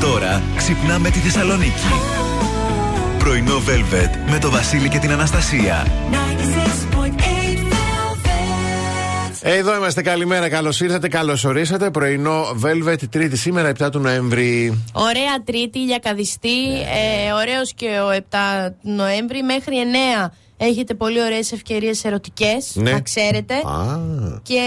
Τώρα 0.00 0.42
ξυπνάμε 0.56 1.10
τη 1.10 1.18
Θεσσαλονίκη. 1.18 1.88
Πρωινό 3.18 3.56
Velvet 3.56 4.30
με 4.30 4.38
το 4.38 4.50
Βασίλη 4.50 4.88
και 4.88 4.98
την 4.98 5.10
Αναστασία. 5.10 5.86
Εδώ 9.42 9.76
είμαστε. 9.76 10.02
Καλημέρα, 10.02 10.48
καλώς 10.48 10.80
ήρθατε, 10.80 11.08
καλώς 11.08 11.44
ορίσατε. 11.44 11.90
Πρωινό 11.90 12.44
Velvet, 12.64 12.96
Τρίτη 13.10 13.36
σήμερα, 13.36 13.72
7 13.78 13.88
του 13.90 13.98
Νοέμβρη. 13.98 14.82
Ωραία 14.92 15.42
Τρίτη, 15.44 15.78
ηλιακαδιστή. 15.78 16.80
Ε, 16.80 17.32
Ωραίος 17.32 17.72
και 17.74 17.86
ο 17.86 18.10
7 18.10 18.74
Νοέμβρη 18.82 19.42
μέχρι 19.42 19.76
9. 20.24 20.32
Έχετε 20.60 20.94
πολύ 20.94 21.22
ωραίες 21.22 21.52
ευκαιρίες 21.52 22.04
ερωτικές, 22.04 22.72
Ναι. 22.74 22.90
να 22.90 23.00
ξέρετε. 23.00 23.54
Α, 23.54 23.98
Και 24.42 24.60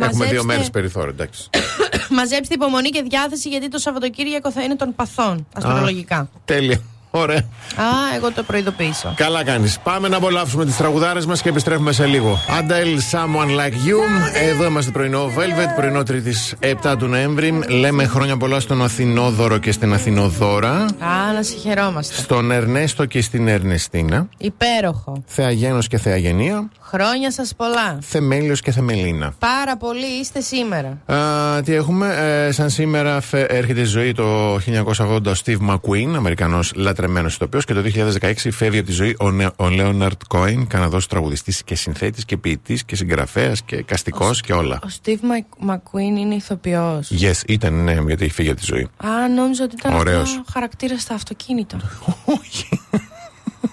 έχουμε 0.00 0.08
δύο 0.10 0.28
μέρες 0.28 0.44
μαζέψτε, 0.44 0.70
περιθώριο, 0.70 1.08
εντάξει. 1.10 1.50
μαζέψτε 2.18 2.54
υπομονή 2.54 2.88
και 2.90 3.02
διάθεση 3.02 3.48
γιατί 3.48 3.68
το 3.68 3.78
Σαββατοκύριακο 3.78 4.52
θα 4.52 4.62
είναι 4.62 4.76
των 4.76 4.94
παθών, 4.94 5.46
αστρολογικά. 5.54 6.28
Τέλεια. 6.44 6.80
Ωραία. 7.14 7.36
Α, 7.76 7.84
εγώ 8.16 8.30
το 8.32 8.42
προειδοποιήσω. 8.42 9.12
Καλά 9.16 9.44
κάνεις. 9.44 9.78
Πάμε 9.82 10.08
να 10.08 10.16
απολαύσουμε 10.16 10.64
τις 10.64 10.76
τραγουδάρες 10.76 11.26
μας 11.26 11.42
και 11.42 11.48
επιστρέφουμε 11.48 11.92
σε 11.92 12.06
λίγο. 12.06 12.38
Adele, 12.48 13.16
Someone 13.16 13.48
Like 13.58 13.72
You. 13.88 13.98
Εδώ 14.50 14.64
είμαστε 14.64 14.90
πρωινό 14.90 15.24
Velvet, 15.26 15.74
πρωινό 15.76 16.02
Τρίτης 16.02 16.54
7 16.60 16.96
του 16.98 17.06
Νοέμβρη. 17.06 17.60
Λέμε 17.68 18.06
χρόνια 18.06 18.36
πολλά 18.36 18.60
στον 18.60 18.82
Αθηνόδωρο 18.82 19.58
και 19.58 19.72
στην 19.72 19.92
Αθηνοδώρα. 19.92 20.72
Α, 20.72 21.32
να 21.34 21.42
συγχαιρόμαστε. 21.42 22.14
Στον 22.14 22.50
Ερνέστο 22.50 23.04
και 23.04 23.22
στην 23.22 23.48
Ερνεστίνα. 23.48 24.28
Υπέροχο. 24.38 25.22
Θεαγένος 25.26 25.88
και 25.88 25.98
Θεαγενία. 25.98 26.68
Χρόνια 26.80 27.30
σας 27.32 27.54
πολλά. 27.56 27.98
Θεμέλιος 28.00 28.60
και 28.60 28.70
Θεμελίνα. 28.72 29.32
Πάρα 29.38 29.76
πολύ 29.76 30.06
είστε 30.20 30.40
σήμερα. 30.40 30.98
Α, 31.06 31.62
τι 31.62 31.74
έχουμε, 31.74 32.14
ε, 32.46 32.52
σαν 32.52 32.70
σήμερα 32.70 33.20
φε- 33.20 33.52
έρχεται 33.52 33.80
η 33.80 33.84
ζωή 33.84 34.12
το 34.12 34.58
1980 34.58 35.30
ο 35.30 35.34
Steve 35.44 35.70
McQueen, 35.70 36.14
Αμερικανός 36.16 36.72
λατρεμένος 37.02 37.34
ηθοποιός 37.34 37.64
και 37.64 37.74
το 37.74 37.82
2016 38.20 38.32
φεύγει 38.50 38.78
από 38.78 38.86
τη 38.86 38.92
ζωή 38.92 39.16
ο, 39.18 39.30
Νε- 39.30 39.46
ο 39.60 39.64
Leonard 39.70 40.08
Cohen, 40.28 40.64
Καναδός 40.68 41.06
τραγουδιστής 41.06 41.62
και 41.64 41.74
συνθέτης 41.74 42.24
και 42.24 42.36
ποιητής 42.36 42.84
και 42.84 42.96
συγγραφέας 42.96 43.62
και 43.62 43.82
καστικός 43.82 44.40
και 44.40 44.52
όλα. 44.52 44.78
Ο 44.84 44.88
Steve 45.02 45.10
Mac- 45.10 45.70
McQueen 45.74 46.18
είναι 46.18 46.34
ηθοποιός. 46.34 47.10
Yes, 47.20 47.40
ήταν 47.46 47.84
ναι, 47.84 47.92
γιατί 48.06 48.24
έχει 48.24 48.32
φύγει 48.34 48.50
από 48.50 48.60
τη 48.60 48.64
ζωή. 48.66 48.88
Α, 48.96 49.28
νόμιζα 49.34 49.64
ότι 49.64 49.74
ήταν 49.78 49.94
Ωραίος. 49.94 50.22
αυτό 50.30 50.42
χαρακτήρας 50.52 51.02
στα 51.02 51.14
αυτοκίνητα. 51.14 51.76
Όχι. 52.40 52.68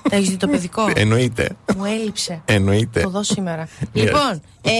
Τα 0.09 0.15
έχεις 0.15 0.29
δει 0.29 0.37
το 0.37 0.47
παιδικό; 0.47 0.91
Εννοείται. 0.95 1.49
Μου 1.77 1.85
έλειψε. 1.85 2.41
Εννοείται. 2.45 3.01
Το 3.01 3.09
δω 3.09 3.23
σήμερα. 3.23 3.67
Λοιπόν, 3.93 4.41
ε, 4.61 4.71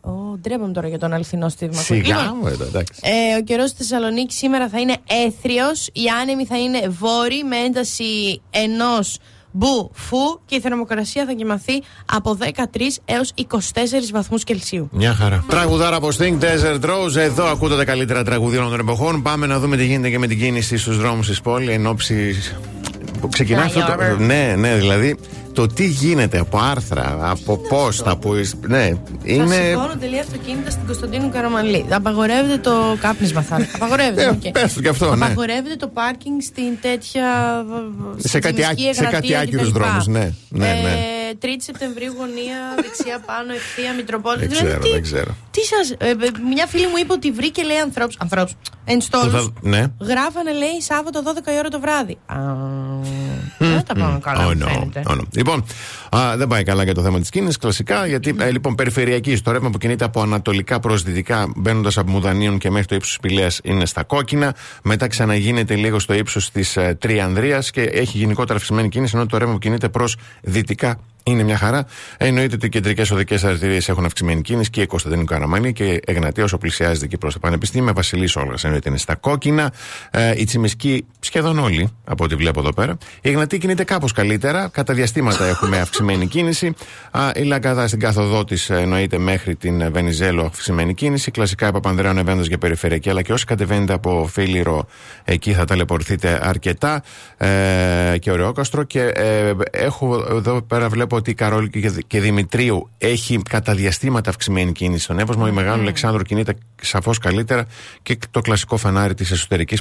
ο, 0.00 0.10
ντρέπομαι 0.40 0.72
τώρα 0.72 0.88
για 0.88 0.98
τον 0.98 1.12
αληθινό 1.12 1.50
Steve 1.58 1.64
McQueen. 1.64 1.70
Σιγά 1.72 2.20
Λοιπόν, 2.20 2.38
μου, 2.42 2.46
εδώ, 2.46 2.64
εντάξει. 2.64 3.00
ε, 3.02 3.36
ο 3.36 3.42
καιρός 3.42 3.68
στη 3.68 3.78
Θεσσαλονίκης 3.78 4.36
σήμερα 4.36 4.68
θα 4.68 4.80
είναι 4.80 4.96
έθριος. 5.26 5.86
Οι 5.92 6.02
άνεμοι 6.22 6.46
θα 6.46 6.58
είναι 6.58 6.88
βόρειοι 6.88 7.44
με 7.48 7.56
ένταση 7.56 8.40
ενός 8.50 9.18
μπου 9.52 9.90
φου 9.94 10.40
και 10.46 10.54
η 10.54 10.60
θερμοκρασία 10.60 11.24
θα 11.24 11.32
κοιμαθεί 11.32 11.82
από 12.12 12.38
13 12.40 12.44
έως 13.04 13.32
24 13.36 13.44
βαθμούς 14.12 14.44
Κελσίου. 14.44 14.88
Μια 14.92 15.14
χαρά. 15.14 15.44
Τραγουδάρα 15.48 15.96
από 15.96 16.08
Sting 16.18 16.38
Desert 16.38 16.80
Rose. 16.84 17.16
Εδώ 17.16 17.44
ακούτε 17.46 17.76
τα 17.76 17.84
καλύτερα 17.84 18.24
τραγουδία 18.24 18.58
όλων 18.58 18.70
των 18.70 18.80
εποχών. 18.80 19.22
Πάμε 19.22 19.46
να 19.46 19.58
δούμε 19.58 19.76
τι 19.76 19.84
γίνεται 19.86 20.10
και 20.10 20.18
με 20.18 20.26
την 20.26 20.38
κίνηση 20.38 20.76
στους 20.76 20.98
δρόμους 20.98 21.26
της 21.26 21.40
πόλης 21.40 21.68
εν 21.68 21.86
ώψη. 21.86 22.34
Που 23.20 23.28
Ξεκινά 23.28 23.62
αυτό 23.62 23.80
το. 23.80 23.86
Flyover. 23.86 24.18
Ναι, 24.18 24.54
ναι, 24.58 24.74
δηλαδή 24.74 25.16
το 25.52 25.66
τι 25.66 25.86
γίνεται 25.86 26.38
από 26.38 26.58
άρθρα, 26.58 27.18
από 27.20 27.56
πόστα, 27.68 28.10
από. 28.10 28.34
Ναι, 28.68 28.88
Θα 28.88 28.94
είναι. 29.24 29.54
σηκώνουν 29.54 29.98
τελεία 30.00 30.20
αυτοκίνητα 30.20 30.70
στην 30.70 30.86
Κωνσταντίνου 30.86 31.30
Καραμαλή. 31.30 31.84
Απαγορεύεται 31.90 32.58
το 32.58 32.96
κάπνισμα, 33.00 33.42
θα 33.42 33.66
Απαγορεύεται. 33.74 34.22
Ε, 34.22 34.28
οκ. 34.28 34.48
πες 34.60 34.72
το 34.74 34.80
κι 34.80 34.88
αυτό, 34.88 35.16
ναι. 35.16 35.24
Απαγορεύεται 35.24 35.76
το 35.76 35.86
πάρκινγκ 35.88 36.40
στην 36.40 36.78
τέτοια. 36.80 37.24
Σε 38.16 38.38
κάτι 38.38 38.64
άκυ- 38.64 38.94
σε 38.94 39.04
κάτι 39.04 39.36
άκυρους 39.36 39.70
δρόμους, 39.72 40.06
ναι, 40.06 40.30
ναι, 40.48 40.66
ναι. 40.66 40.98
Ε, 41.30 41.38
3η 41.42 41.56
Σεπτεμβρίου 41.68 42.12
γωνία, 42.18 42.58
δεξιά 42.82 43.18
πάνω, 43.26 43.52
ευθεία, 43.52 43.94
Μητροπόλητη. 43.94 44.46
Δεν 44.46 44.56
ξέρω, 44.64 44.80
δεν 44.92 45.02
ξέρω. 45.02 45.36
Τι 45.50 45.60
σας, 45.64 45.90
ε, 45.90 46.08
ε, 46.10 46.14
μια 46.52 46.66
φίλη 46.66 46.86
μου 46.86 46.96
είπε 47.02 47.12
ότι 47.12 47.30
βρήκε, 47.30 47.62
λέει, 47.62 47.76
ανθρώπου. 47.78 48.14
Ανθρώπους. 48.18 48.52
Ενστόλους. 48.84 49.32
Που 49.32 49.52
θα- 49.62 49.68
ναι. 49.68 49.84
Γράφανε, 50.00 50.52
λέει, 50.52 50.80
Σάββατο 50.80 51.22
12 51.22 51.52
η 51.52 51.58
ώρα 51.58 51.68
το 51.68 51.80
βράδυ. 51.80 52.16
Α, 52.26 52.36
δεν 53.58 53.82
τα 53.86 53.94
πάμε 53.94 54.18
καλά, 54.22 54.46
Oh, 54.48 54.54
μου 54.54 54.64
no. 54.64 54.68
φαίνεται. 54.68 55.02
Oh, 55.06 55.12
no. 55.12 55.20
Λοιπόν, 55.36 55.64
α, 56.16 56.36
δεν 56.36 56.48
πάει 56.48 56.62
καλά 56.62 56.82
για 56.84 56.94
το 56.94 57.02
θέμα 57.02 57.20
της 57.20 57.30
κίνηση, 57.30 57.58
κλασικά. 57.58 58.06
Γιατί, 58.06 58.34
ε, 58.38 58.50
λοιπόν, 58.50 58.74
περιφερειακή, 58.74 59.40
το 59.42 59.50
ρεύμα 59.52 59.70
που 59.70 59.78
κινείται 59.78 60.04
από 60.04 60.20
ανατολικά 60.22 60.80
προς 60.80 61.02
δυτικά, 61.02 61.52
μπαίνοντας 61.56 61.98
από 61.98 62.10
Μουδανίων 62.10 62.58
και 62.58 62.70
μέχρι 62.70 62.86
το 62.86 62.94
ύψος 62.94 63.10
της 63.10 63.20
Πηλαίας, 63.20 63.60
είναι 63.62 63.86
στα 63.86 64.02
κόκκινα. 64.04 64.54
Μετά 64.82 65.06
ξαναγίνεται 65.06 65.74
λίγο 65.74 65.98
στο 65.98 66.14
ύψος 66.14 66.50
της 66.50 66.76
ε, 66.76 66.96
Τριανδρίας 67.00 67.70
και 67.70 67.80
έχει 67.82 68.18
γενικότερα 68.18 68.58
αυξημένη 68.58 68.88
κίνηση, 68.88 69.12
ενώ 69.16 69.26
το 69.26 69.36
ρεύμα 69.38 69.52
που 69.52 69.58
κινείται 69.58 69.88
προς 69.88 70.16
δυτικά 70.42 70.98
είναι 71.26 71.42
μια 71.42 71.56
χαρά. 71.56 71.86
Εννοείται 72.16 72.54
ότι 72.54 72.66
οι 72.66 72.68
κεντρικές 72.68 73.10
οδικές 73.10 73.44
αρτηρίες 73.44 73.88
έχουν 73.88 74.04
αυξημένη 74.04 74.42
κίνηση 74.42 74.70
και 74.70 74.80
η 74.80 74.86
Κωνσταντίνου 74.86 75.24
Καραμανή 75.24 75.72
και 75.72 76.00
Εγνατία 76.06 76.44
όσο 76.44 76.58
πλησιάζεται 76.58 77.04
εκεί 77.04 77.18
προς 77.18 77.32
τα 77.32 77.38
πανεπιστήμια. 77.38 77.92
Βασιλής 77.92 78.36
Όλγας 78.36 78.64
εννοείται 78.64 78.88
είναι 78.88 78.98
στα 78.98 79.14
κόκκινα. 79.14 79.72
Ε, 80.10 80.32
η 80.36 80.44
Τσιμισκή 80.44 81.06
σχεδόν 81.20 81.58
όλοι 81.58 81.88
από 82.04 82.24
ό,τι 82.24 82.34
βλέπω 82.34 82.60
εδώ 82.60 82.72
πέρα. 82.72 82.96
Η 83.20 83.28
Εγνατία 83.28 83.58
κινείται 83.58 83.84
κάπως 83.84 84.12
καλύτερα. 84.12 84.68
Κατά 84.72 84.94
διαστήματα 84.94 85.46
έχουμε 85.46 85.80
αυξημένη 85.80 86.26
κίνηση. 86.26 86.74
Α, 87.10 87.30
η 87.34 87.42
Λαγκαδά 87.42 87.86
στην 87.86 88.00
κάθοδό 88.00 88.44
τη 88.44 88.56
εννοείται 88.68 89.18
μέχρι 89.18 89.56
την 89.56 89.80
ε, 89.80 89.90
Βενιζέλο 89.90 90.44
αυξημένη 90.44 90.94
κίνηση. 90.94 91.30
Κλασικά 91.30 91.68
η 91.68 91.72
Παπανδρέου 91.72 92.10
ανεβαίνοντα 92.10 92.46
για 92.46 92.58
περιφερειακή, 92.58 93.10
αλλά 93.10 93.22
και 93.22 93.32
όσοι 93.32 93.44
κατεβαίνετε 93.44 93.92
από 93.92 94.28
Φίλιρο 94.32 94.86
εκεί 95.24 95.52
θα 95.52 95.64
ταλαιπωρηθείτε 95.64 96.40
αρκετά. 96.42 97.02
Ε, 97.36 98.18
και 98.18 98.30
ωραιόκαστρο. 98.30 98.82
Και 98.82 99.00
ε, 99.00 99.52
έχω 99.70 100.26
εδώ 100.30 100.62
πέρα 100.62 100.88
βλέπω 100.88 101.15
ότι 101.16 101.30
η 101.30 101.34
Καρόλη 101.34 101.70
και, 101.70 101.92
και 102.06 102.20
Δημητρίου 102.20 102.90
έχει 102.98 103.42
κατά 103.48 103.74
διαστήματα 103.74 104.30
αυξημένη 104.30 104.72
κίνηση 104.72 105.02
στον 105.02 105.18
Εύωσμο. 105.18 105.44
Η 105.48 105.50
Μεγάλου 105.50 105.80
Αλεξάνδρου 105.80 106.22
κινείται 106.22 106.54
σαφώς 106.82 107.18
καλύτερα 107.18 107.66
και 108.02 108.18
το 108.30 108.40
κλασικό 108.40 108.76
φανάρι 108.76 109.14
της 109.14 109.30
εσωτερικής 109.30 109.80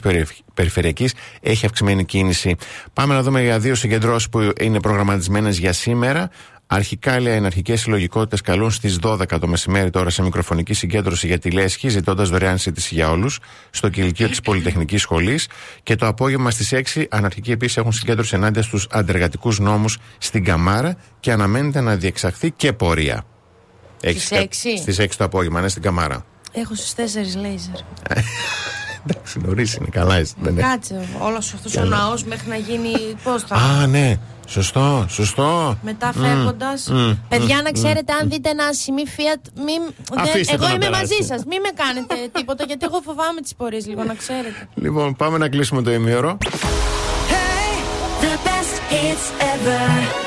περιφερειακής 0.54 1.14
έχει 1.42 1.66
αυξημένη 1.66 2.06
κίνηση. 2.06 2.56
Πάμε 2.94 3.14
να 3.14 3.22
δούμε 3.22 3.42
για 3.42 3.60
δύο 3.60 3.76
συγκεντρώσεις 3.76 4.30
που 4.30 4.52
είναι 4.60 4.80
προγραμματισμένες 4.80 5.58
για 5.58 5.74
σήμερα. 5.74 6.30
Αρχικά, 6.68 7.20
λέει, 7.20 7.42
οι 7.42 7.46
αρχικέ 7.46 7.76
συλλογικότητες 7.76 8.42
καλούν 8.42 8.72
στις 8.72 9.00
12 9.02 9.40
το 9.40 9.48
μεσημέρι 9.48 9.90
τώρα 9.90 10.10
σε 10.10 10.22
μικροφωνική 10.22 10.74
συγκέντρωση 10.74 11.28
για 11.28 11.40
τη 11.40 11.52
Λέσχη, 11.52 11.90
ζητώντας 11.90 12.30
δωρεάν 12.30 12.58
σύντηση 12.58 12.96
για 12.96 13.10
όλους 13.10 13.40
στο 13.70 13.90
κηλικείο 13.90 14.30
της 14.30 14.42
Πολυτεχνικής 14.42 15.02
Σχολής. 15.02 15.48
Και 15.84 15.96
το 15.96 16.08
απόγευμα 16.08 16.52
στις 16.52 16.74
6 16.74 17.06
αναρχικοί 17.10 17.52
επίσης 17.52 17.78
έχουν 17.78 17.92
συγκέντρωση 17.92 18.36
ενάντια 18.36 18.62
στους 18.62 18.88
αντεργατικούς 18.92 19.60
νόμους 19.60 19.98
στην 20.18 20.44
Καμάρα 20.44 20.98
και 21.20 21.32
αναμένεται 21.32 21.82
να 21.82 21.96
διεξαχθεί 21.96 22.52
και 22.52 22.74
πορεία. 22.74 23.24
Στις 23.98 24.32
έξι; 24.32 24.78
Στις 24.78 25.00
6 25.00 25.08
το 25.18 25.24
απόγευμα, 25.24 25.62
ναι, 25.62 25.68
στην 25.68 25.82
Καμάρα. 25.82 26.26
Έχω 26.52 26.76
στι 26.76 27.04
4 27.04 27.42
λέιζερ. 27.42 27.76
Εντάξει, 29.08 29.40
νωρίς 29.40 29.74
είναι, 29.74 29.88
καλά 29.92 30.20
είσαι. 30.20 30.34
δεν 30.42 30.52
είναι. 30.52 30.62
Κάτσε, 30.62 31.08
όλος 31.20 31.54
αυτός 31.54 31.76
ο 31.76 31.84
ναός 31.84 32.24
μέχρι 32.24 32.50
να 32.50 32.56
γίνει. 32.56 32.92
Πώς 33.24 33.44
θα. 33.44 33.56
Α, 33.56 33.88
ναι, 33.88 34.20
σωστό, 34.48 35.06
σωστό. 35.10 35.78
Μετά 35.82 36.14
φεύγοντας. 36.14 36.92
Παιδιά, 37.30 37.62
να 37.62 37.72
ξέρετε, 37.72 38.14
αν 38.22 38.30
δείτε 38.30 38.50
ένα 38.50 38.74
σημείο 38.74 39.04
Fiat. 39.18 39.42
Μην... 39.56 39.82
δεν- 40.10 40.20
Αφήστε 40.20 40.56
το 40.58 40.64
Εγώ 40.64 40.68
να 40.68 40.74
είμαι 40.74 40.86
περάσει. 40.86 41.02
μαζί 41.14 41.28
σας. 41.28 41.44
Μην 41.46 41.60
με 41.62 41.70
κάνετε 41.84 42.16
τίποτα, 42.34 42.64
γιατί 42.64 42.86
εγώ 42.86 43.02
φοβάμαι 43.06 43.42
τις 43.42 43.56
πορείες 43.56 43.86
λίγο, 43.88 44.04
να 44.04 44.14
ξέρετε. 44.14 44.68
Λοιπόν, 44.76 45.16
πάμε 45.16 45.38
να 45.38 45.50
κλείσουμε 45.50 45.82
το 45.82 45.92
ημίωρο. 45.92 46.38
The 48.22 48.34
best 48.48 48.76
hits 48.92 49.26
ever. 49.54 50.25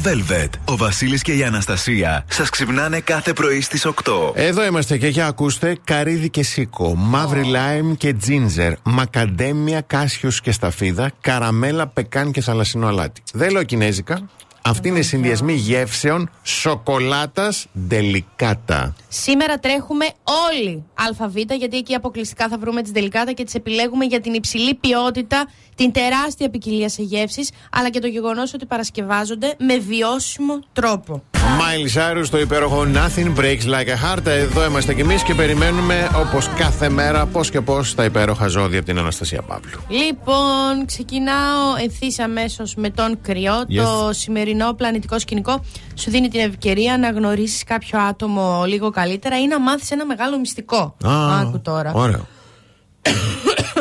Πρωινό 0.00 0.24
Velvet. 0.28 0.48
Ο 0.64 0.76
Βασίλης 0.76 1.22
και 1.22 1.32
η 1.32 1.44
Αναστασία 1.44 2.24
σας 2.28 2.50
ξυπνάνε 2.50 3.00
κάθε 3.00 3.32
πρωί 3.32 3.60
στις 3.60 3.86
8. 3.86 3.92
Εδώ 4.34 4.64
είμαστε 4.64 4.98
και 4.98 5.06
για 5.06 5.26
ακούστε 5.26 5.76
καρύδι 5.84 6.30
και 6.30 6.42
σίκο, 6.42 6.94
μαύρη 6.94 7.44
λάιμ 7.44 7.94
και 7.94 8.12
τζίντζερ, 8.12 8.72
μακαντέμια, 8.82 9.80
κάσιος 9.80 10.40
και 10.40 10.52
σταφίδα, 10.52 11.10
καραμέλα, 11.20 11.86
πεκάν 11.86 12.32
και 12.32 12.40
θαλασσινό 12.40 12.86
αλάτι. 12.86 13.22
Δεν 13.32 13.50
λέω 13.50 13.62
κινέζικα. 13.62 14.28
Αυτή 14.66 14.88
είναι 14.88 15.02
συνδυασμή 15.02 15.52
γεύσεων 15.52 16.30
σοκολάτας 16.42 17.66
ντελικάτα. 17.78 18.94
Σήμερα 19.08 19.58
τρέχουμε 19.58 20.06
όλοι 20.50 20.84
ΑΒ, 21.18 21.36
γιατί 21.36 21.76
εκεί 21.76 21.94
αποκλειστικά 21.94 22.48
θα 22.48 22.58
βρούμε 22.58 22.82
τις 22.82 22.90
δελικάτα 22.90 23.32
και 23.32 23.44
τις 23.44 23.54
επιλέγουμε 23.54 24.04
για 24.04 24.20
την 24.20 24.34
υψηλή 24.34 24.74
ποιότητα, 24.74 25.48
την 25.74 25.92
τεράστια 25.92 26.50
ποικιλία 26.50 26.88
σε 26.88 27.02
γεύσεις, 27.02 27.50
αλλά 27.72 27.90
και 27.90 27.98
το 27.98 28.06
γεγονός 28.06 28.54
ότι 28.54 28.66
παρασκευάζονται 28.66 29.54
με 29.58 29.78
βιώσιμο 29.78 30.58
τρόπο. 30.72 31.22
Μάιλι 31.58 31.88
Σάρου 31.88 32.24
στο 32.24 32.38
υπέροχο 32.38 32.86
Nothing 32.94 33.38
Breaks 33.40 33.64
Like 33.64 33.88
a 33.88 34.16
Heart. 34.18 34.26
Εδώ 34.26 34.64
είμαστε 34.64 34.94
κι 34.94 35.00
εμείς 35.00 35.22
και 35.22 35.34
περιμένουμε 35.34 36.10
όπως 36.16 36.48
κάθε 36.48 36.88
μέρα 36.88 37.26
πώς 37.26 37.50
και 37.50 37.60
πώς 37.60 37.94
τα 37.94 38.04
υπέροχα 38.04 38.46
ζώδια 38.46 38.78
από 38.78 38.86
την 38.86 38.98
Αναστασία 38.98 39.42
Παύλου. 39.42 39.80
Λοιπόν, 39.88 40.86
ξεκινάω 40.86 41.74
ευθύς 41.86 42.18
αμέσως 42.18 42.74
με 42.74 42.90
τον 42.90 43.18
κρυό. 43.22 43.54
Yes. 43.68 43.76
Το 43.76 44.12
σημερινό 44.12 44.72
πλανητικό 44.72 45.18
σκηνικό 45.18 45.64
σου 45.94 46.10
δίνει 46.10 46.28
την 46.28 46.40
ευκαιρία 46.40 46.98
να 46.98 47.10
γνωρίσεις 47.10 47.64
κάποιο 47.64 47.98
άτομο 48.00 48.64
λίγο 48.66 48.90
καλύτερα 48.90 49.40
ή 49.40 49.46
να 49.46 49.60
μάθεις 49.60 49.90
ένα 49.90 50.06
μεγάλο 50.06 50.38
μυστικό. 50.38 50.96
Άκου 51.40 51.60
τώρα. 51.60 51.92
Ωραίο. 51.94 52.26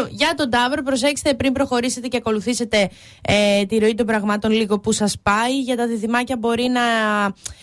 Για 0.09 0.33
τον 0.37 0.49
Ταύρο, 0.49 0.81
προσέξτε 0.83 1.33
πριν 1.33 1.53
προχωρήσετε 1.53 2.07
και 2.07 2.17
ακολουθήσετε 2.17 2.89
ε, 3.21 3.65
τη 3.65 3.77
ροή 3.77 3.93
των 3.95 4.05
πραγμάτων 4.05 4.51
λίγο 4.51 4.79
που 4.79 4.91
σας 4.91 5.15
πάει. 5.23 5.59
Για 5.61 5.75
τα 5.75 5.87
διδυμάκια 5.87 6.37
μπορεί 6.37 6.67
να 6.67 6.81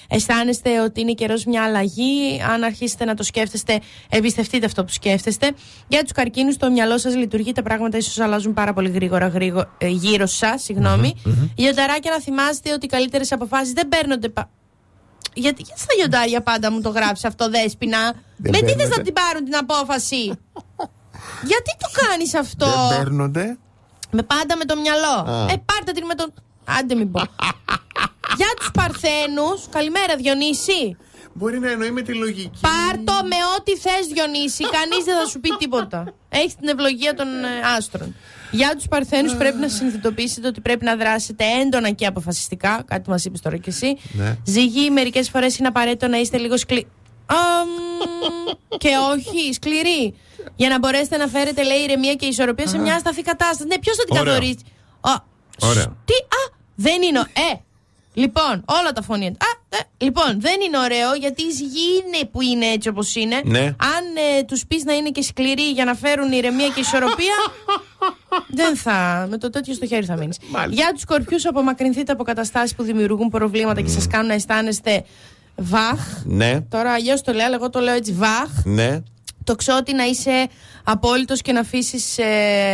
αισθάνεστε 0.09 0.81
ότι 0.81 1.01
είναι 1.01 1.13
καιρός 1.13 1.45
μια 1.45 1.63
αλλαγή. 1.65 2.43
Αν 2.53 2.63
αρχίσετε 2.63 3.05
να 3.05 3.15
το 3.15 3.23
σκέφτεστε, 3.23 3.81
εμπιστευτείτε 4.11 4.67
αυτό 4.67 4.85
που 4.85 4.93
σκέφτεστε. 4.93 5.51
Για 5.89 6.03
τους 6.03 6.13
καρκίνους, 6.13 6.57
το 6.57 6.71
μυαλό 6.71 6.99
σας 6.99 7.15
λειτουργεί, 7.17 7.53
τα 7.53 7.63
πράγματα 7.63 7.97
ίσως 7.97 8.19
αλλάζουν 8.19 8.55
πάρα 8.55 8.73
πολύ 8.73 8.89
γρήγορα, 8.91 9.27
γρήγορα 9.27 9.75
ε, 9.79 9.89
γύρω 9.89 10.27
σας. 10.27 10.63
συγγνωμη 10.63 11.15
Για 11.55 11.75
τα 11.75 11.87
ράκια, 11.87 12.11
να 12.11 12.21
θυμάστε 12.21 12.73
ότι 12.73 12.85
οι 12.85 12.89
καλύτερες 12.89 13.33
αποφάσεις 13.33 13.73
δεν 13.73 13.89
παίρνονται. 13.89 14.29
πα- 14.29 14.51
Γιατί, 15.35 15.63
γιατί 15.63 15.81
στα 15.81 15.95
λιοντάρια 15.99 16.43
πάντα 16.43 16.73
μου 16.73 16.81
το 16.81 16.89
γράψει 16.89 17.27
αυτό, 17.27 17.51
Δέσποινα; 17.51 17.99
Δεν 18.37 18.51
Με 18.51 18.51
τι 18.51 18.65
θες 18.67 18.75
παίρνονται. 18.77 18.97
να 18.97 19.03
την 19.03 19.13
πάρουν 19.13 19.45
την 19.45 19.57
απόφαση; 19.57 20.33
Γιατί 21.43 21.77
το 21.79 21.89
κάνεις 22.07 22.35
αυτό; 22.35 22.67
Δεν 22.89 22.99
παίρνονται. 22.99 23.59
Με 24.11 24.23
πάντα 24.23 24.57
με 24.57 24.65
το 24.65 24.77
μυαλό. 24.77 25.33
Α. 25.33 25.53
Ε, 25.53 25.63
πάρτε 25.65 25.93
την 25.93 26.07
με 26.07 26.15
τον. 26.15 26.33
Άντε 26.65 26.95
μην 26.95 27.11
πω. 27.11 27.21
Για 28.41 28.55
τους 28.57 28.71
Παρθένους, 28.71 29.69
καλημέρα 29.71 30.17
Διονύση. 30.17 30.97
Μπορεί 31.33 31.59
να 31.59 31.71
εννοεί 31.71 31.91
με 31.91 32.03
τη 32.03 32.15
λογική. 32.15 32.61
Πάρτο 32.61 33.13
με 33.13 33.37
ό,τι 33.59 33.77
θες, 33.77 34.07
Διονύση. 34.13 34.65
Κανείς 34.71 35.05
δεν 35.05 35.17
θα 35.17 35.27
σου 35.27 35.41
πει 35.41 35.57
τίποτα. 35.59 36.15
Έχεις 36.29 36.55
την 36.55 36.69
ευλογία 36.69 37.15
των 37.15 37.27
ε, 37.27 37.49
άστρων. 37.77 38.15
Για 38.51 38.75
τους 38.77 38.89
Παρθένους, 38.89 39.37
πρέπει 39.37 39.59
να 39.59 39.69
συνειδητοποιήσετε 39.69 40.47
ότι 40.47 40.61
πρέπει 40.61 40.85
να 40.85 40.97
δράσετε 40.97 41.45
έντονα 41.63 41.91
και 41.91 42.07
αποφασιστικά. 42.07 42.83
Κάτι 42.87 43.11
μας 43.11 43.25
είπες 43.25 43.41
τώρα 43.41 43.57
κι 43.57 43.69
εσύ. 43.69 43.97
Ναι. 44.13 44.37
Ζυγή, 44.45 44.91
μερικές 44.91 45.31
φορές 45.31 45.59
είναι 45.59 45.69
απαραίτητο 45.69 46.09
να 46.09 46.17
είστε 46.17 46.39
λίγο 46.39 46.57
σκληροί. 46.57 46.87
και 48.83 48.91
όχι, 49.13 49.53
σκληροί. 49.53 50.15
Για 50.57 50.69
να 50.69 50.79
μπορέσετε 50.79 51.17
να 51.17 51.27
φέρετε, 51.27 51.63
λέει, 51.63 51.79
ηρεμία 51.79 52.15
και 52.15 52.27
ισορροπία 52.27 52.67
σε 52.67 52.79
μια 52.79 52.95
ασταθή 52.95 53.23
κατάσταση. 53.23 53.65
Ναι, 53.69 53.79
ποιος 53.79 53.97
θα 53.97 54.05
την 54.05 54.17
Ωραίο. 54.17 54.25
καθορίσει; 54.33 54.59
Α, 55.01 55.13
Ωραίο. 55.63 55.83
σ- 55.83 55.89
Τι, 56.05 56.15
α, 56.15 56.43
δεν 56.75 57.03
είναι. 57.03 57.19
ο- 57.19 57.23
Ε, 57.53 57.55
λοιπόν, 58.15 58.65
όλα 58.81 58.93
τα 58.95 59.03
φωνή. 59.03 59.27
Α, 59.27 59.51
ε, 59.69 60.05
λοιπόν, 60.05 60.41
δεν 60.41 60.61
είναι 60.67 60.79
ωραίο 60.79 61.15
γιατί 61.15 61.43
η 61.43 61.51
ζυγή 61.51 61.89
είναι 62.07 62.25
που 62.33 62.41
είναι 62.43 62.67
έτσι 62.67 62.89
όπως 62.89 63.15
είναι. 63.15 63.41
Ναι. 63.45 63.61
Αν 63.67 64.05
ε, 64.39 64.43
τους 64.43 64.67
πεις 64.67 64.85
να 64.85 64.93
είναι 64.95 65.11
και 65.11 65.23
σκληροί 65.23 65.71
για 65.71 65.85
να 65.85 65.95
φέρουν 65.95 66.33
ηρεμία 66.33 66.69
και 66.69 66.81
ισορροπία, 66.81 67.35
δεν 68.61 68.77
θα. 68.77 69.27
Με 69.31 69.39
το 69.39 69.51
τέτοιο 69.51 69.75
στο 69.75 69.87
χέρι 69.87 70.05
θα 70.05 70.17
μείνεις. 70.17 70.39
Μάλιστα. 70.51 70.83
Για 70.83 70.93
τους 70.93 71.01
σκορπιού, 71.03 71.39
απομακρυνθείτε 71.45 72.13
από 72.13 72.23
καταστάσεις 72.25 72.75
που 72.75 72.83
δημιουργούν 72.83 73.29
προβλήματα 73.29 73.81
και 73.81 73.89
σας 73.89 74.07
κάνουν 74.07 74.27
να 74.27 74.35
αισθάνεστε 74.35 75.05
βαχ. 75.57 75.99
Ναι, 76.25 76.61
Τώρα 76.61 76.93
αλλιώς 76.93 77.23
το 77.23 77.33
λέω, 77.33 77.47
αλλά 77.47 77.55
εγώ 77.55 77.71
το 77.71 77.81
λέω 77.81 77.95
έτσι 77.95 78.13
βαχ. 78.13 78.65
ναι. 78.65 79.01
Το 79.51 79.57
ξότι 79.57 79.95
να 79.95 80.05
είσαι 80.05 80.47
απόλυτος 80.85 81.41
και 81.43 81.53
να 81.53 81.61
αφήσεις 81.61 82.19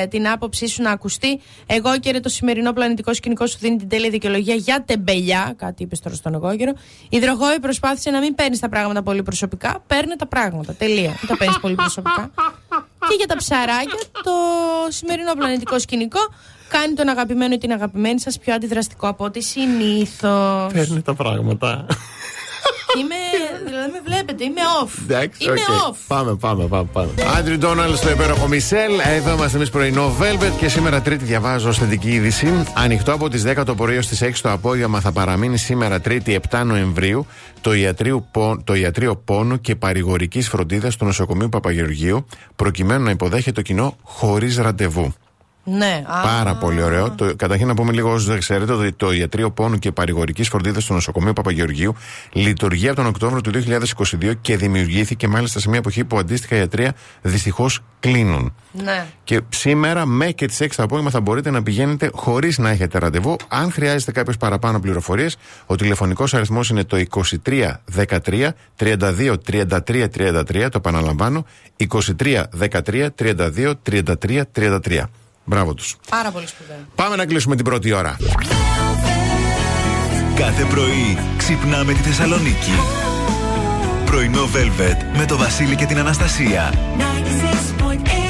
την 0.08 0.28
άποψή 0.28 0.66
σου 0.66 0.82
να 0.82 0.90
ακουστεί. 0.90 1.40
Εγώ 1.66 1.98
και 1.98 2.20
το 2.20 2.28
σημερινό 2.28 2.72
πλανητικό 2.72 3.14
σκηνικό 3.14 3.46
σου 3.46 3.56
δίνει 3.60 3.76
την 3.76 3.88
τέλεια 3.88 4.10
δικαιολογία 4.10 4.54
για 4.54 4.84
τεμπελιά. 4.86 5.54
Κάτι 5.56 5.82
είπες 5.82 6.00
τώρα 6.00 6.14
στον 6.14 6.34
εγώ 6.34 6.56
καιρό. 6.56 6.72
Υδροχόοι 7.08 7.60
προσπάθησε 7.60 8.10
να 8.10 8.18
μην 8.18 8.34
παίρνεις 8.34 8.58
τα 8.58 8.68
πράγματα 8.68 9.02
πολύ 9.02 9.22
προσωπικά. 9.22 9.82
Παίρνε 9.86 10.16
τα 10.16 10.26
πράγματα. 10.26 10.72
Τελεία. 10.72 11.08
Μην 11.08 11.26
τα 11.26 11.36
παίρνεις 11.36 11.58
πολύ 11.58 11.74
προσωπικά. 11.74 12.30
Και 13.08 13.14
για 13.16 13.26
τα 13.26 13.36
ψαράκια, 13.36 13.98
το 14.22 14.32
σημερινό 14.88 15.32
πλανητικό 15.34 15.78
σκηνικό 15.78 16.20
κάνει 16.68 16.94
τον 16.94 17.08
αγαπημένο 17.08 17.54
ή 17.54 17.58
την 17.58 17.72
αγαπημένη 17.72 18.20
σας 18.20 18.38
πιο 18.38 18.54
αντιδραστικό 18.54 19.08
από 19.08 19.24
ό,τι 19.24 19.42
συνήθως. 19.42 20.72
Παίρνει 20.72 21.02
τα 21.02 21.14
πράγματα. 21.14 21.86
είμαι, 22.98 23.14
δηλαδή 23.86 23.92
με 23.92 24.14
βλέπετε, 24.14 24.44
είμαι 24.44 24.60
off. 24.82 24.90
Εντάξει, 25.02 25.44
είμαι 25.44 25.52
ok. 25.52 25.92
off. 25.92 25.96
Πάμε, 26.06 26.34
πάμε, 26.36 26.66
πάμε. 26.66 26.88
πάμε. 26.92 27.10
Άντριου 27.38 27.58
Ντόναλντ 27.58 27.94
στο 27.96 28.10
υπέροχο 28.10 28.48
Mishale. 28.48 28.92
Εδώ 29.16 29.32
είμαστε 29.32 29.56
εμείς 29.56 29.70
πρωινό 29.70 30.16
Velvet 30.20 30.52
και 30.58 30.68
σήμερα 30.68 31.00
Τρίτη 31.00 31.24
διαβάζω 31.24 31.68
ως 31.68 31.72
θετική 31.72 32.10
είδηση. 32.10 32.62
Ανοιχτό 32.74 33.12
από 33.12 33.28
τις 33.28 33.42
10 33.46 33.62
το 33.66 33.74
πρωί 33.74 33.96
ως 33.96 34.00
τις 34.00 34.22
6 34.22 34.30
το 34.42 34.50
απόγευμα 34.52 35.00
θα 35.00 35.12
παραμείνει 35.12 35.56
σήμερα 35.56 36.00
Τρίτη 36.00 36.40
7 36.50 36.62
Νοεμβρίου 36.64 37.26
το, 37.60 37.74
ιατρείο, 37.74 38.20
πο- 38.30 38.60
το 38.64 38.74
ιατρείο 38.74 39.16
πόνου 39.16 39.60
και 39.60 39.76
παρηγορικής 39.76 40.48
φροντίδας 40.48 40.96
του 40.96 41.04
νοσοκομείου 41.04 41.48
Παπαγεωργίου 41.48 42.26
προκειμένου 42.56 43.04
να 43.04 43.10
υποδέχεται 43.10 43.52
το 43.52 43.62
κοινό 43.62 43.96
χωρίς 44.02 44.56
ραντεβού. 44.56 45.14
Ναι. 45.68 46.02
α, 46.06 46.20
Πάρα 46.20 46.54
πολύ 46.54 46.82
ωραίο. 46.82 47.10
Το, 47.10 47.36
καταρχήν 47.36 47.66
να 47.66 47.74
πούμε 47.74 47.92
λίγο 47.92 48.12
όσους 48.12 48.26
δεν 48.26 48.38
ξέρετε 48.38 48.72
ότι 48.72 48.92
το 48.92 49.12
Ιατρείο 49.12 49.50
Πόνου 49.50 49.78
και 49.78 49.92
Παρηγορικής 49.92 50.48
Φροντίδα 50.48 50.80
του 50.80 50.92
Νοσοκομείου 50.92 51.32
Παπαγεωργίου 51.32 51.94
λειτουργεί 52.32 52.86
από 52.86 52.96
τον 52.96 53.06
Οκτώβριο 53.06 53.40
του 53.40 53.50
2022 54.22 54.32
και 54.40 54.56
δημιουργήθηκε 54.56 55.28
μάλιστα 55.28 55.60
σε 55.60 55.68
μια 55.68 55.78
εποχή 55.78 56.04
που 56.04 56.18
αντίστοιχα 56.18 56.56
ιατρεία 56.56 56.94
δυστυχώς 57.22 57.80
κλείνουν. 58.00 58.54
Ναι. 58.72 59.06
Και 59.24 59.40
σήμερα 59.48 60.06
με 60.06 60.26
και 60.26 60.46
τις 60.46 60.58
6 60.60 60.66
το 60.76 60.82
απόγευμα 60.82 61.10
θα 61.10 61.20
μπορείτε 61.20 61.50
να 61.50 61.62
πηγαίνετε 61.62 62.10
χωρίς 62.14 62.58
να 62.58 62.70
έχετε 62.70 62.98
ραντεβού. 62.98 63.36
Αν 63.48 63.72
χρειάζεται 63.72 64.12
κάποιες 64.12 64.36
παραπάνω 64.36 64.80
πληροφορίες, 64.80 65.36
ο 65.66 65.74
τηλεφωνικός 65.74 66.34
αριθμός 66.34 66.68
είναι 66.68 66.84
το 66.84 67.02
23 67.46 67.72
13 67.96 68.48
32 68.78 69.34
33 69.50 70.08
33. 70.08 70.44
Το 70.46 70.76
επαναλαμβάνω. 70.76 71.46
23 71.88 72.42
13 72.58 73.08
32 73.18 73.72
33 73.90 74.42
33. 74.52 75.02
Μπράβο 75.46 75.74
τους. 75.74 75.96
Πάρα 76.10 76.30
πολύ 76.30 76.46
σπουδαίο. 76.46 76.76
Πάμε 76.94 77.16
να 77.16 77.26
κλείσουμε 77.26 77.56
την 77.56 77.64
πρώτη 77.64 77.92
ώρα. 77.92 78.16
Κάθε 80.34 80.64
πρωί 80.64 81.18
ξυπνάμε 81.36 81.92
τη 81.92 81.98
Θεσσαλονίκη. 81.98 82.72
Πρωινό 84.04 84.42
Velvet 84.42 85.18
με 85.18 85.24
το 85.26 85.36
Βασίλη 85.36 85.76
και 85.76 85.86
την 85.86 85.98
Αναστασία. 85.98 86.72
96.8 86.98 87.02
Velvet. 87.82 88.25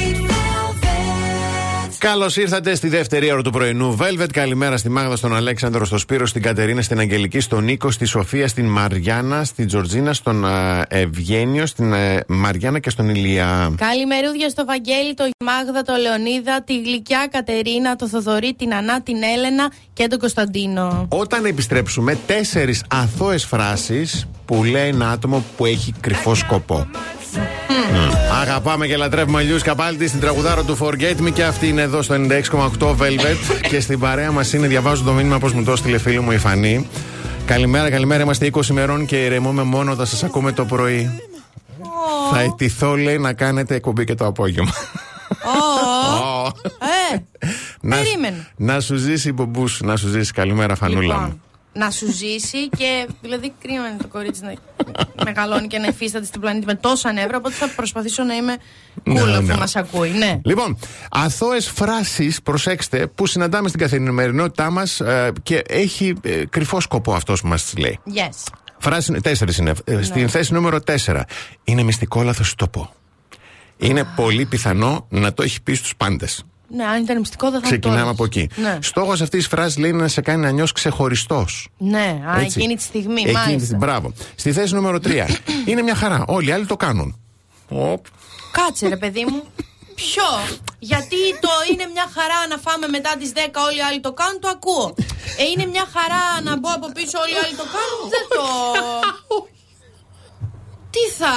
Καλώς 1.99 2.37
ήρθατε 2.37 2.75
στη 2.75 2.87
δεύτερη 2.87 3.31
ώρα 3.31 3.41
του 3.41 3.49
πρωινού 3.49 3.97
Velvet. 3.99 4.31
Καλημέρα 4.33 4.77
στη 4.77 4.89
Μάγδα, 4.89 5.15
στον 5.15 5.35
Αλέξανδρο, 5.35 5.85
στον 5.85 5.97
Σπύρο, 5.97 6.25
στην 6.25 6.41
Κατερίνα, 6.41 6.81
στην 6.81 6.99
Αγγελική, 6.99 7.39
στον 7.39 7.63
Νίκο, 7.63 7.91
στη 7.91 8.05
Σοφία, 8.05 8.47
στην 8.47 8.65
Μαριάννα, 8.65 9.43
στην 9.43 9.67
Τζορτζίνα, 9.67 10.13
στον 10.13 10.45
ε, 10.45 10.81
Ευγένιο, 10.87 11.65
στην 11.65 11.93
ε, 11.93 12.23
Μαριάννα 12.27 12.79
και 12.79 12.89
στον 12.89 13.09
Ηλία. 13.09 13.73
Καλημερούδια 13.77 14.49
στο 14.49 14.65
Βαγγέλη, 14.65 15.13
το 15.13 15.29
Μάγδα, 15.45 15.81
το 15.81 15.93
Λεωνίδα, 16.01 16.63
τη 16.63 16.81
γλυκιά 16.81 17.27
Κατερίνα, 17.31 17.95
το 17.95 18.07
Θοδωρή, 18.07 18.53
την 18.57 18.73
Ανά, 18.73 19.01
την 19.01 19.15
Έλενα 19.35 19.71
και 19.93 20.07
τον 20.07 20.19
Κωνσταντίνο. 20.19 21.07
Όταν 21.09 21.45
επιστρέψουμε, 21.45 22.17
τέσσερις 22.27 22.83
αθώες 22.89 23.45
φράσεις 23.45 24.27
που 24.45 24.63
λέει 24.63 24.87
ένα 24.87 25.11
άτομο 25.11 25.43
που 25.57 25.65
έχει 25.65 25.93
κρυφό 25.99 26.35
σκοπό. 26.35 26.87
Μμ. 27.37 28.09
Αγαπάμε 28.41 28.87
και 28.87 28.97
λατρεύουμε 28.97 29.39
αλλιώς 29.39 29.61
Καπάλτη 29.61 30.07
στην 30.07 30.19
τραγουδάρα 30.19 30.63
του 30.63 30.77
Forget 30.81 31.21
Me 31.21 31.31
και 31.33 31.43
αυτή 31.43 31.67
είναι 31.67 31.81
εδώ 31.81 32.01
στο 32.01 32.15
96,8 32.15 32.87
Velvet. 32.89 33.59
και 33.69 33.79
στην 33.79 33.99
παρέα 33.99 34.31
μας 34.31 34.53
είναι, 34.53 34.67
διαβάζω 34.67 35.03
το 35.03 35.11
μήνυμα 35.11 35.39
πώς 35.39 35.53
μου 35.53 35.63
το 35.63 35.71
έστειλε 35.71 35.97
φίλη 35.97 36.19
μου 36.19 36.31
η 36.31 36.37
Φανή. 36.37 36.87
Καλημέρα, 37.45 37.89
καλημέρα. 37.89 38.23
Είμαστε 38.23 38.49
20 38.53 38.65
ημερών 38.67 39.05
και 39.05 39.15
ηρεμούμε 39.25 39.63
μόνο 39.63 39.91
όταν 39.91 40.05
σας 40.05 40.23
ακούμε 40.23 40.51
το 40.51 40.65
πρωί. 40.65 41.19
Θα 42.31 42.39
ετηθώ, 42.39 42.95
λέει, 42.95 43.17
να 43.17 43.33
κάνετε 43.33 43.75
εκπομπή 43.75 44.03
και 44.03 44.15
το 44.15 44.25
απόγευμα. 44.25 44.71
Ω, 45.29 46.17
Ω. 46.43 46.51
ε, 47.13 47.17
να, 47.81 47.95
Περίμενε. 47.95 48.47
να 48.55 48.79
σου 48.79 48.95
ζήσει 48.95 49.29
η 49.29 49.31
μπομπούς, 49.35 49.81
να 49.81 49.95
σου 49.95 50.07
ζήσει. 50.07 50.31
Καλημέρα, 50.33 50.75
Φανούλα 50.75 51.17
μου. 51.19 51.41
Λοιπόν, 51.77 51.85
να 51.85 51.91
σου 51.91 52.11
ζήσει 52.11 52.69
και 52.69 53.07
δηλαδή 53.21 53.53
κρίμα 53.61 53.87
είναι 53.87 53.97
το 54.01 54.07
κορίτσι 54.07 54.41
να 54.41 54.53
μεγαλώνει 55.23 55.67
και 55.67 55.77
να 55.77 55.87
υφίσταται 55.87 56.25
στην 56.25 56.41
πλανήτη 56.41 56.65
με 56.65 56.75
τόσα 56.75 57.11
νεύρα. 57.13 57.37
Οπότε 57.37 57.55
θα 57.55 57.69
προσπαθήσω 57.69 58.23
να 58.23 58.35
είμαι 58.35 58.57
Ναι, 59.03 59.21
cool 59.21 59.25
ναι. 59.25 59.35
αφού 59.51 59.59
μας 59.59 59.75
ακούει. 59.75 60.09
Ναι. 60.09 60.39
Λοιπόν, 60.43 60.77
αθώες 61.11 61.67
φράσεις, 61.69 62.41
προσέξτε, 62.41 63.07
που 63.07 63.25
συναντάμε 63.25 63.67
στην 63.67 63.79
καθημερινότητά 63.79 64.69
μας 64.71 65.01
και 65.43 65.63
έχει 65.67 66.13
ε, 66.21 66.45
κρυφό 66.49 66.79
σκοπό 66.79 67.13
αυτός 67.13 67.41
που 67.41 67.47
μας 67.47 67.73
λέει. 67.77 67.99
Yes. 68.07 68.53
Φράση 68.79 69.11
τέσσερις 69.21 69.57
είναι. 69.57 69.73
Ε, 69.83 70.01
Στην 70.01 70.29
θέση 70.29 70.53
νούμερο 70.53 70.79
4. 71.05 71.21
Είναι 71.63 71.83
μυστικό 71.83 72.23
λάθο 72.23 72.43
το 72.55 72.67
πω. 72.67 72.91
Είναι 73.77 74.07
πολύ 74.15 74.45
πιθανό 74.45 75.05
να 75.09 75.33
το 75.33 75.43
έχει 75.43 75.61
πει 75.61 75.73
στους 75.73 75.95
πάντες. 75.95 76.43
Ναι, 76.69 76.83
αν 76.85 77.03
ήταν 77.03 77.19
μυστικό 77.19 77.45
δεν 77.51 77.55
θα 77.55 77.61
το 77.61 77.67
Ξεκινάμε 77.67 77.97
έλεγες. 77.99 78.13
από 78.13 78.23
εκεί. 78.25 78.49
Ναι, 78.55 78.77
Στόχος 78.81 79.21
αυτής 79.21 79.39
της 79.39 79.47
φράσης 79.47 79.77
λέει 79.77 79.89
είναι 79.89 80.01
να 80.01 80.07
σε 80.07 80.21
κάνει 80.21 80.41
να 80.41 80.51
νιώσεις 80.51 80.71
ξεχωριστός. 80.71 81.67
ναι. 81.77 82.21
Α, 82.35 82.39
εκείνη 82.39 82.75
τη 82.75 82.81
στιγμή. 82.83 83.21
Εκείνη 83.21 83.33
τη, 83.33 83.49
μάλιστα. 83.49 83.75
μπράβο. 83.77 84.13
Στη 84.35 84.51
θέση 84.51 84.73
νούμερο 84.73 84.97
3. 85.03 85.27
είναι 85.69 85.81
μια 85.81 85.95
χαρά. 85.95 86.23
Όλοι 86.27 86.49
οι 86.49 86.51
άλλοι 86.51 86.65
το 86.65 86.75
κάνουν. 86.77 87.19
Οπ. 87.69 88.05
Κάτσε 88.51 88.87
ρε 88.87 88.97
παιδί 88.97 89.25
μου. 89.29 89.43
Ποιο; 89.95 90.29
Γιατί 90.79 91.19
το 91.43 91.49
είναι 91.71 91.85
μια 91.93 92.07
χαρά 92.15 92.39
να 92.51 92.57
φάμε 92.65 92.87
μετά 92.87 93.11
τις 93.19 93.31
10 93.35 93.37
όλοι 93.67 93.77
οι 93.79 93.85
άλλοι 93.89 93.99
το 94.07 94.11
κάνουν, 94.19 94.39
το 94.43 94.49
ακούω. 94.55 94.87
Ε, 95.41 95.43
είναι 95.51 95.65
μια 95.73 95.85
χαρά 95.95 96.23
να 96.47 96.51
μπω 96.59 96.69
από 96.77 96.87
πίσω 96.97 97.15
όλοι 97.23 97.33
οι 97.35 97.39
άλλοι 97.43 97.55
το 97.63 97.67
κάνουν, 97.77 97.99
δεν 98.15 98.25
το. 98.33 98.43
Τι 100.93 101.03
θα. 101.19 101.33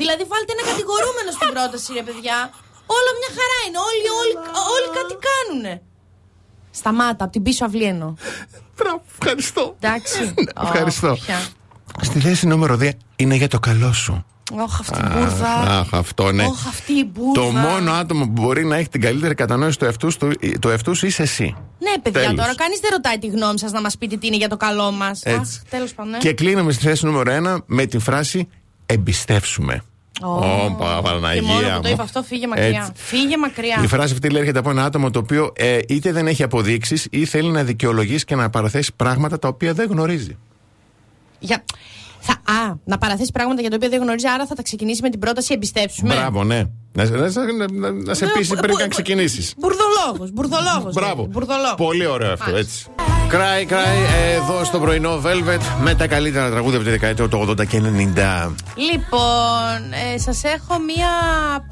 Δηλαδή 0.00 0.22
βάλτε 0.32 0.50
ένα 0.56 0.64
κατηγορούμενο 0.70 1.30
στην 1.36 1.48
πρόταση, 1.54 1.88
ρε 1.98 2.02
παιδιά. 2.08 2.38
Όλα 2.86 3.10
μια 3.20 3.30
χαρά 3.38 3.58
είναι. 3.66 3.78
Όλοι, 3.88 4.08
όλοι, 4.20 4.34
όλοι 4.74 4.88
κάτι 4.98 5.14
κάνουνε. 5.28 5.82
Σταμάτα, 6.70 7.24
από 7.24 7.32
την 7.32 7.42
πίσω 7.42 7.64
αυλή 7.64 7.84
εννοώ. 7.84 8.14
Μπράβο, 8.76 9.02
ευχαριστώ. 9.20 9.76
Εντάξει. 9.80 10.22
Ναι, 10.24 10.64
ευχαριστώ. 10.66 11.08
Ω, 11.10 11.14
πια. 11.14 11.40
Στη 12.00 12.20
θέση 12.20 12.46
νούμερο 12.46 12.78
2 12.80 12.90
είναι 13.16 13.34
για 13.34 13.48
το 13.48 13.58
καλό 13.58 13.92
σου. 13.92 14.24
Όχ, 14.52 14.80
αυτή 14.80 14.98
η 14.98 15.04
μπουρδα. 15.12 15.48
Αχ, 15.78 15.94
αυτό 15.94 16.32
ναι. 16.32 16.44
Όχ, 16.44 16.66
αυτή 16.66 16.92
η 16.92 17.10
μπουρδα. 17.12 17.40
Το 17.40 17.50
μόνο 17.50 17.92
άτομο 17.92 18.24
που 18.24 18.30
μπορεί 18.42 18.64
να 18.64 18.76
έχει 18.76 18.88
την 18.88 19.00
καλύτερη 19.00 19.34
κατανόηση 19.34 19.78
του 19.78 19.84
εαυτού 19.84 20.08
του, 20.18 20.30
του 20.60 20.68
εαυτού 20.68 20.94
σου 20.94 21.06
είσαι 21.06 21.22
εσύ. 21.22 21.56
Ναι, 21.78 21.92
παιδιά, 22.02 22.20
Τέλος. 22.20 22.36
τώρα 22.36 22.54
κανείς 22.54 22.80
δεν 22.80 22.90
ρωτάει 22.92 23.18
τη 23.18 23.26
γνώμη 23.26 23.58
σας 23.58 23.72
να 23.72 23.80
μας 23.80 23.96
πείτε 23.98 24.16
τι 24.16 24.26
είναι 24.26 24.36
για 24.36 24.48
το 24.48 24.56
καλό 24.56 24.90
μας. 24.90 25.26
Αχ, 25.26 25.32
Έτσι. 25.34 25.60
τέλος 25.70 25.94
πάντων. 25.94 26.10
ναι. 26.12 26.18
Και 26.18 26.32
κλείνουμε 26.32 26.72
στη 26.72 26.82
θέση 26.82 27.04
νούμερο 27.06 27.32
1 27.32 27.62
με 27.66 27.86
τη 27.86 27.98
φράση 27.98 28.48
εμπιστεύσουμε. 28.86 29.82
Ω, 30.22 30.28
Ω, 30.28 30.74
Πα- 30.78 31.02
Παναγία 31.02 31.40
Και 31.40 31.46
μόνο 31.46 31.60
που 31.60 31.66
το 31.82 31.88
μου. 31.88 31.92
είπα 31.94 32.02
αυτό, 32.02 32.22
φύγε 32.22 32.46
μακριά. 32.46 32.66
Έτσι. 32.66 32.90
Φύγε 32.94 33.36
μακριά. 33.38 33.80
Η 33.82 33.86
φράση 33.86 34.12
αυτή 34.12 34.30
λέει 34.30 34.40
έρχεται 34.40 34.58
από 34.58 34.70
ένα 34.70 34.84
άτομο 34.84 35.10
το 35.10 35.18
οποίο 35.18 35.52
ε, 35.56 35.78
είτε 35.88 36.12
δεν 36.12 36.26
έχει 36.26 36.42
αποδείξεις 36.42 37.06
ή 37.10 37.24
θέλει 37.24 37.48
να 37.50 37.62
δικαιολογήσει 37.62 38.24
και 38.24 38.34
να 38.34 38.50
παραθέσεις 38.50 38.92
πράγματα 38.94 39.38
τα 39.38 39.48
οποία 39.48 39.72
δεν 39.72 39.88
γνωρίζει. 39.90 40.36
Για... 41.38 41.64
Θα... 42.20 42.32
Α, 42.52 42.74
να 42.84 42.98
παραθέσεις 42.98 43.30
πράγματα 43.30 43.60
για 43.60 43.70
τα 43.70 43.76
οποία 43.76 43.88
δεν 43.88 44.00
γνωρίζει, 44.02 44.26
άρα 44.28 44.46
θα 44.46 44.54
τα 44.54 44.62
ξεκινήσει 44.62 45.02
με 45.02 45.10
την 45.10 45.20
πρόταση 45.20 45.52
εμπιστεύσουμε. 45.54 46.14
Μπράβο, 46.14 46.44
ναι. 46.44 46.62
Να, 46.92 47.04
σε- 47.04 47.12
να, 47.16 47.28
σε- 47.30 47.40
να, 47.40 47.70
να, 47.72 47.90
να 47.92 48.14
σε 48.14 48.24
Ναι, 48.24 48.30
πείσει 48.30 48.48
μπου- 48.52 48.58
πριν 48.58 48.70
μπου- 48.70 48.78
καν 48.80 48.88
ξεκινήσεις. 48.88 49.54
Μπουρδολόγος, 49.58 50.30
μπουρδολόγος. 50.32 50.94
Μπράβο. 50.94 51.26
Μπουρδολόγος. 51.26 51.74
Πολύ 51.76 52.06
ωραίο 52.06 52.32
αυτό, 52.32 52.50
Μάλιστα. 52.50 52.72
έτσι. 52.72 52.86
Cry, 53.30 53.72
cry, 53.72 53.96
εδώ 54.34 54.64
στο 54.64 54.78
πρωινό 54.78 55.22
Velvet 55.24 55.60
με 55.82 55.94
τα 55.94 56.06
καλύτερα 56.06 56.50
τραγούδια 56.50 56.76
από 56.76 56.84
τη 56.86 56.90
δεκαετία 56.90 57.28
του 57.28 57.46
80 57.48 57.66
και 57.66 57.80
90. 57.80 58.52
Λοιπόν, 58.90 59.92
ε, 60.14 60.18
σας 60.18 60.44
έχω 60.44 60.78
μία 60.78 61.08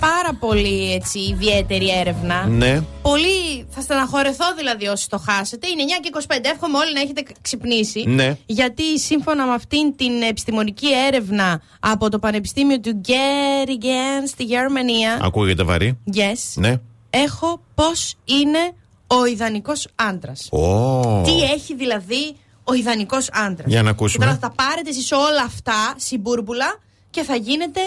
πάρα 0.01 0.35
πολύ 0.39 0.93
έτσι, 0.93 1.19
ιδιαίτερη 1.19 1.99
έρευνα. 1.99 2.47
Ναι. 2.47 2.81
Πολύ 3.03 3.67
θα 3.71 3.81
στεναχωρεθώ 3.81 4.45
δηλαδή 4.57 4.87
όσοι 4.87 5.09
το 5.09 5.19
χάσετε. 5.19 5.67
Είναι 5.67 5.83
9 5.83 6.01
και 6.03 6.11
25. 6.29 6.51
Εύχομαι 6.53 6.79
όλοι 6.79 6.93
να 6.93 7.01
έχετε 7.01 7.23
ξυπνήσει. 7.43 8.05
Ναι. 8.07 8.37
Γιατί 8.47 8.99
σύμφωνα 8.99 9.47
με 9.47 9.55
αυτήν 9.55 9.97
την 9.97 10.23
επιστημονική 10.23 10.89
έρευνα 11.07 11.61
από 11.81 12.11
το 12.11 12.19
Πανεπιστήμιο 12.19 12.81
του 12.81 13.01
Göttingen 13.07 14.29
στη 14.29 14.45
Γερμανία. 14.45 15.19
Ακούγεται 15.23 15.63
βαρύ. 15.63 15.99
Yes. 16.15 16.53
Ναι. 16.55 16.81
Έχω 17.11 17.61
πώς 17.75 18.15
είναι 18.25 18.75
ο 19.07 19.27
ιδανικός 19.27 19.89
άντρας. 19.95 20.49
Ω. 20.53 21.23
Τι 21.23 21.43
έχει 21.43 21.75
δηλαδή 21.75 22.37
ο 22.65 22.75
ιδανικός 22.75 23.29
άντρας; 23.33 23.67
Για 23.67 23.83
να 23.83 23.91
ακούσουμε. 23.91 24.25
Και 24.25 24.31
τώρα 24.31 24.41
θα 24.43 24.49
τα 24.49 24.65
πάρετε 24.65 24.91
εσείς 24.91 25.13
όλα 25.13 25.43
αυτά 25.47 25.95
συμπούρμπουλα 25.97 26.79
και 27.11 27.23
θα 27.23 27.35
γίνετε 27.35 27.81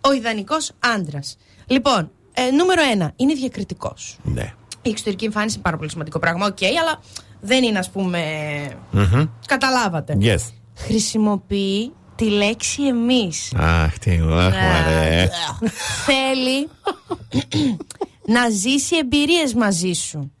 ο 0.00 0.12
ιδανικός 0.12 0.72
άντρας. 0.78 1.36
Λοιπόν, 1.66 2.10
ε, 2.32 2.50
νούμερο 2.50 2.82
ένα, 2.92 3.12
είναι 3.16 3.34
διακριτικός. 3.34 4.18
Ναι. 4.22 4.54
Η 4.82 4.90
εξωτερική 4.90 5.24
εμφάνιση 5.24 5.54
είναι 5.54 5.62
πάρα 5.62 5.76
πολύ 5.76 5.90
σημαντικό 5.90 6.18
πράγμα, 6.18 6.46
οκ, 6.46 6.58
αλλά 6.62 7.00
δεν 7.40 7.62
είναι, 7.64 7.78
ας 7.78 7.90
πούμε. 7.90 8.20
Καταλάβατε. 9.46 10.16
Yes. 10.20 10.52
Χρησιμοποιεί 10.74 11.92
τη 12.16 12.24
λέξη 12.30 12.82
εμείς. 12.82 13.52
Αχ, 13.56 13.98
τι 13.98 14.10
αχ, 14.10 14.20
μωρέ. 14.54 15.28
Θέλει 16.04 16.68
να 18.36 18.48
ζήσει 18.50 18.96
εμπειρίες 18.96 19.54
μαζί 19.54 19.92
σου. 19.92 20.32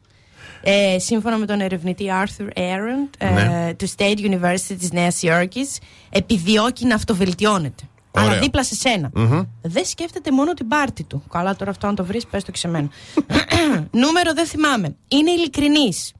Ε, 0.66 0.98
σύμφωνα 0.98 1.36
με 1.38 1.46
τον 1.46 1.60
ερευνητή 1.60 2.04
Arthur 2.24 2.58
Arendt 2.58 3.14
ε, 3.18 3.30
Ναι. 3.30 3.74
του 3.74 3.88
State 3.96 4.18
University 4.18 4.76
της 4.78 4.92
Νέας 4.92 5.22
Υόρκης 5.22 5.78
επιδιώκει 6.10 6.86
να 6.86 6.94
αυτοβελτιώνεται. 6.94 7.82
Ωραίο. 8.10 8.28
Αλλά 8.30 8.38
δίπλα 8.38 8.64
σε 8.64 8.74
σενα 8.74 9.10
Δεν 9.62 9.84
σκέφτεται 9.84 10.30
μόνο 10.32 10.54
την 10.54 10.68
πάρτη 10.68 11.02
του. 11.04 11.22
Καλά, 11.30 11.56
τώρα 11.56 11.70
αυτό 11.70 11.86
αν 11.86 11.94
το 11.94 12.04
βρεις, 12.04 12.26
πες 12.26 12.44
το 12.44 12.50
και 12.50 12.58
σε 12.58 12.68
μένα. 12.68 12.88
Νούμερο 14.04 14.32
δεν 14.34 14.46
θυμάμαι. 14.46 14.96
Είναι 15.08 15.30
ειλικρινής. 15.30 16.12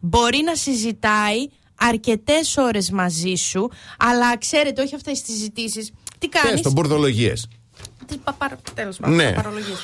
Μπορεί 0.00 0.42
να 0.44 0.54
συζητάει 0.54 1.48
αρκετές 1.74 2.56
ώρες 2.56 2.90
μαζί 2.90 3.34
σου, 3.34 3.70
αλλά 3.98 4.38
ξέρετε, 4.38 4.82
όχι 4.82 4.94
αυτές 4.94 5.22
τις 5.22 5.34
συζητήσεις. 5.34 5.90
Τι 6.18 6.28
Και 6.28 6.38
κάνεις; 6.42 6.60
στο 6.60 6.70
μπουρδολογίες. 6.70 7.40
Τι 7.42 7.48
παπα... 7.48 7.57
Τέλος 8.74 8.96
πάντων. 8.96 9.16
Ναι. 9.16 9.32
Παρολογίες. 9.32 9.78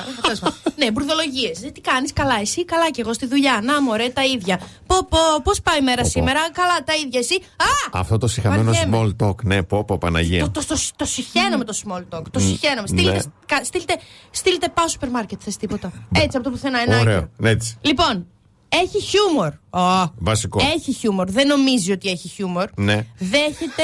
ναι, 0.76 0.90
μπουρδολογίες. 0.90 1.59
Τι 1.73 1.81
κάνεις, 1.81 2.12
καλά, 2.12 2.35
εσύ, 2.40 2.64
καλά 2.64 2.90
και 2.90 3.00
εγώ 3.00 3.12
στη 3.12 3.26
δουλειά. 3.26 3.61
Να, 3.62 3.83
μωρέ, 3.83 4.09
τα 4.09 4.25
ίδια. 4.25 4.61
Πω, 4.87 4.97
πω, 5.09 5.19
πώς 5.43 5.61
πάει 5.61 5.78
η 5.78 5.83
μέρα 5.83 6.02
πω. 6.02 6.09
σήμερα, 6.09 6.50
καλά, 6.52 6.85
τα 6.85 6.95
ίδια, 6.95 7.19
εσύ. 7.19 7.35
Α! 7.57 8.00
Αυτό 8.00 8.19
το 8.19 8.26
συχαμένο 8.26 8.62
Βαριέμαι. 8.73 9.14
small 9.21 9.26
talk, 9.26 9.43
ναι, 9.43 9.62
πω, 9.62 9.85
πω, 9.85 9.99
Παναγία. 9.99 10.50
Το, 10.50 10.61
το, 10.61 10.66
το, 10.66 10.81
το 10.97 11.04
συχαίνω 11.04 11.57
με 11.59 11.64
το 11.64 11.78
small 11.87 12.02
talk. 12.19 12.23
Το 12.31 12.38
συχαίνω. 12.38 12.87
Στείλτε, 12.87 13.12
ναι. 13.12 13.19
κα- 13.47 13.64
στείλτε, 13.64 13.95
στείλτε 14.31 14.69
πάω 14.69 14.88
σούπερ 14.88 15.09
μάρκετ, 15.11 15.40
θες 15.45 15.57
τίποτα. 15.57 15.93
Έτσι 16.14 16.37
από 16.37 16.45
το 16.45 16.50
πουθενά, 16.50 16.78
ένα 16.81 16.99
Ωραίο, 17.00 17.16
άκυρο. 17.19 17.49
έτσι. 17.50 17.76
Λοιπόν, 17.81 18.26
έχει 18.69 19.00
χιούμορ. 19.02 19.52
Ω, 19.71 20.12
Βασικό. 20.19 20.61
Έχει 20.75 20.93
χιούμορ. 20.93 21.31
Δεν 21.31 21.47
νομίζει 21.47 21.93
ότι 21.93 22.09
έχει 22.11 22.28
χιούμορ. 22.28 22.69
Ναι. 22.76 23.07
Δέχεται. 23.19 23.83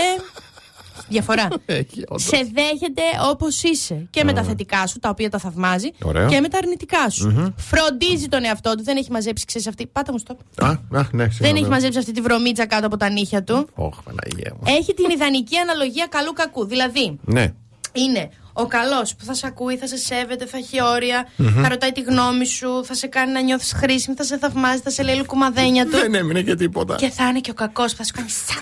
Διαφορά. 1.08 1.48
Έχει, 1.66 2.04
όντως. 2.08 2.22
σε 2.22 2.36
δέχεται 2.54 3.02
όπως 3.30 3.62
είσαι. 3.62 4.06
Και 4.10 4.24
με 4.24 4.32
τα 4.32 4.42
θετικά 4.42 4.86
σου, 4.86 4.98
τα 4.98 5.08
οποία 5.08 5.30
τα 5.30 5.38
θαυμάζει. 5.38 5.90
Ωραίο. 6.02 6.28
Και 6.28 6.40
με 6.40 6.48
τα 6.48 6.58
αρνητικά 6.58 7.10
σου. 7.10 7.54
Φροντίζει 7.56 8.28
τον 8.28 8.44
εαυτό 8.44 8.74
του. 8.74 8.82
Δεν 8.82 8.96
έχει 8.96 9.10
μαζέψει, 9.10 9.44
ξέρεις 9.44 9.66
αυτή. 9.66 9.86
Πάτα 9.86 10.12
μου, 10.12 10.18
stop. 10.26 10.64
Α, 10.64 10.68
α, 10.68 10.76
ναι, 10.90 10.98
Δεν 11.12 11.30
συγγνώμη. 11.32 11.58
έχει 11.60 11.68
μαζέψει 11.68 11.98
αυτή 11.98 12.12
τη 12.12 12.20
βρωμίτσα 12.20 12.66
κάτω 12.66 12.86
από 12.86 12.96
τα 12.96 13.10
νύχια 13.10 13.42
του. 13.44 13.68
Ωχ, 13.74 14.02
Παναγία 14.02 14.52
μου. 14.54 14.60
Έχει 14.78 14.94
την 14.94 15.10
ιδανική 15.10 15.56
αναλογία 15.56 16.06
καλού-κακού. 16.06 16.64
Δηλαδή, 16.66 17.18
Ναι. 17.24 17.52
είναι 17.92 18.30
ο 18.52 18.66
καλός 18.66 19.14
που 19.14 19.24
θα 19.24 19.34
σε 19.34 19.46
ακούει, 19.46 19.76
θα 19.76 19.86
σε 19.86 19.96
σέβεται, 19.96 20.46
θα 20.46 20.56
έχει 20.56 20.82
όρια, 20.82 21.26
θα 21.62 21.68
ρωτάει 21.68 21.92
τη 21.92 22.00
γνώμη 22.00 22.46
σου, 22.46 22.84
θα 22.84 22.94
σε 22.94 23.06
κάνει 23.06 23.32
να 23.32 23.40
νιώθεις 23.40 23.72
χρήσιμη, 23.72 24.16
θα 24.16 24.24
σε 24.24 24.38
θαυμάζει, 24.38 24.80
θα 24.80 24.90
σε 24.90 25.02
λέει 25.02 25.16
λουκουμαδένια 25.16 25.84
του. 25.84 25.90
Δεν 25.90 26.14
έμεινε 26.14 26.42
και 26.42 26.54
τίποτα. 26.54 26.94
Και 26.94 27.08
θα 27.10 27.28
είναι 27.28 27.40
και 27.40 27.50
ο 27.50 27.54
κακός 27.54 27.90
που 27.90 27.96
θα 27.96 28.04
σου 28.04 28.12
κάνει 28.14 28.28
σαν. 28.28 28.56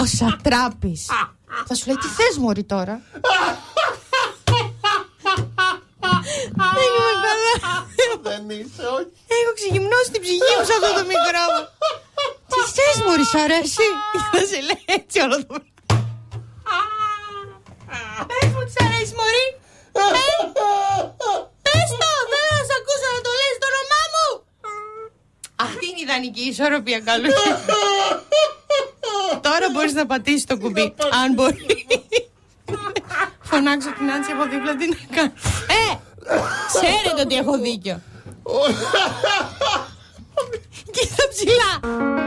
Ο 0.00 0.04
σατράπης. 0.18 1.06
θα 1.66 1.74
σου 1.74 1.84
λέει 1.86 1.96
τι 1.96 2.06
θες 2.06 2.36
μωρή 2.38 2.64
τώρα; 2.64 3.00
Δεν 6.76 6.86
είμαι 6.86 7.12
καλά. 7.26 7.54
Δεν 8.22 8.42
είσαι, 8.58 8.84
όχι. 8.98 9.12
Έχω 9.36 9.52
ξεγυμνώσει 9.58 10.10
την 10.14 10.20
ψυχή 10.24 10.52
μου 10.58 10.64
σε 10.68 10.74
αυτό 10.78 10.88
το 10.98 11.04
μικρό 11.12 11.42
μου. 11.52 11.62
Τι 12.50 12.58
θες 12.76 12.96
μωρή, 13.06 13.24
σ' 13.32 13.38
αρέσει; 13.46 13.86
Θα 14.32 14.40
σε 14.50 14.58
λέει 14.68 14.84
έτσι 14.98 15.16
όλο 15.24 15.36
το 15.46 15.54
Πες 18.30 18.48
μου 18.54 18.62
τις 18.66 18.74
σ' 18.76 18.82
αρέσει 18.86 19.12
μωρή. 19.20 19.46
Ε; 19.98 20.02
Πες 21.66 21.88
το, 22.00 22.10
δεν 22.32 22.42
θα 22.52 22.60
σε 22.68 22.74
ακούσω 22.80 23.08
να 23.16 23.20
το 23.26 23.30
λες 23.40 23.54
το 23.62 23.66
όνομά 23.72 24.02
μου. 24.14 24.26
Αυτή 25.66 25.84
είναι 25.88 26.00
η 26.02 26.04
ιδανική 26.06 26.44
ισορροπία 26.52 27.00
καλού. 27.08 27.30
Τώρα 29.48 29.66
μπορείς 29.72 29.92
να 29.92 30.06
πατήσεις 30.06 30.44
το 30.44 30.58
κουμπί. 30.58 30.94
Αν 31.24 31.34
μπορεί. 31.34 31.86
Φωνάξω 33.42 33.88
την 33.98 34.10
Άντση 34.10 34.30
από 34.32 34.44
δίπλα 34.50 34.76
τι 34.76 34.88
να 34.88 35.16
κάνω. 35.16 35.32
Ε! 35.68 35.96
Ξέρετε 36.74 37.22
ότι 37.22 37.34
έχω 37.36 37.58
δίκιο. 37.58 38.00
Κοίτα 40.90 41.24
ψηλά. 41.30 42.17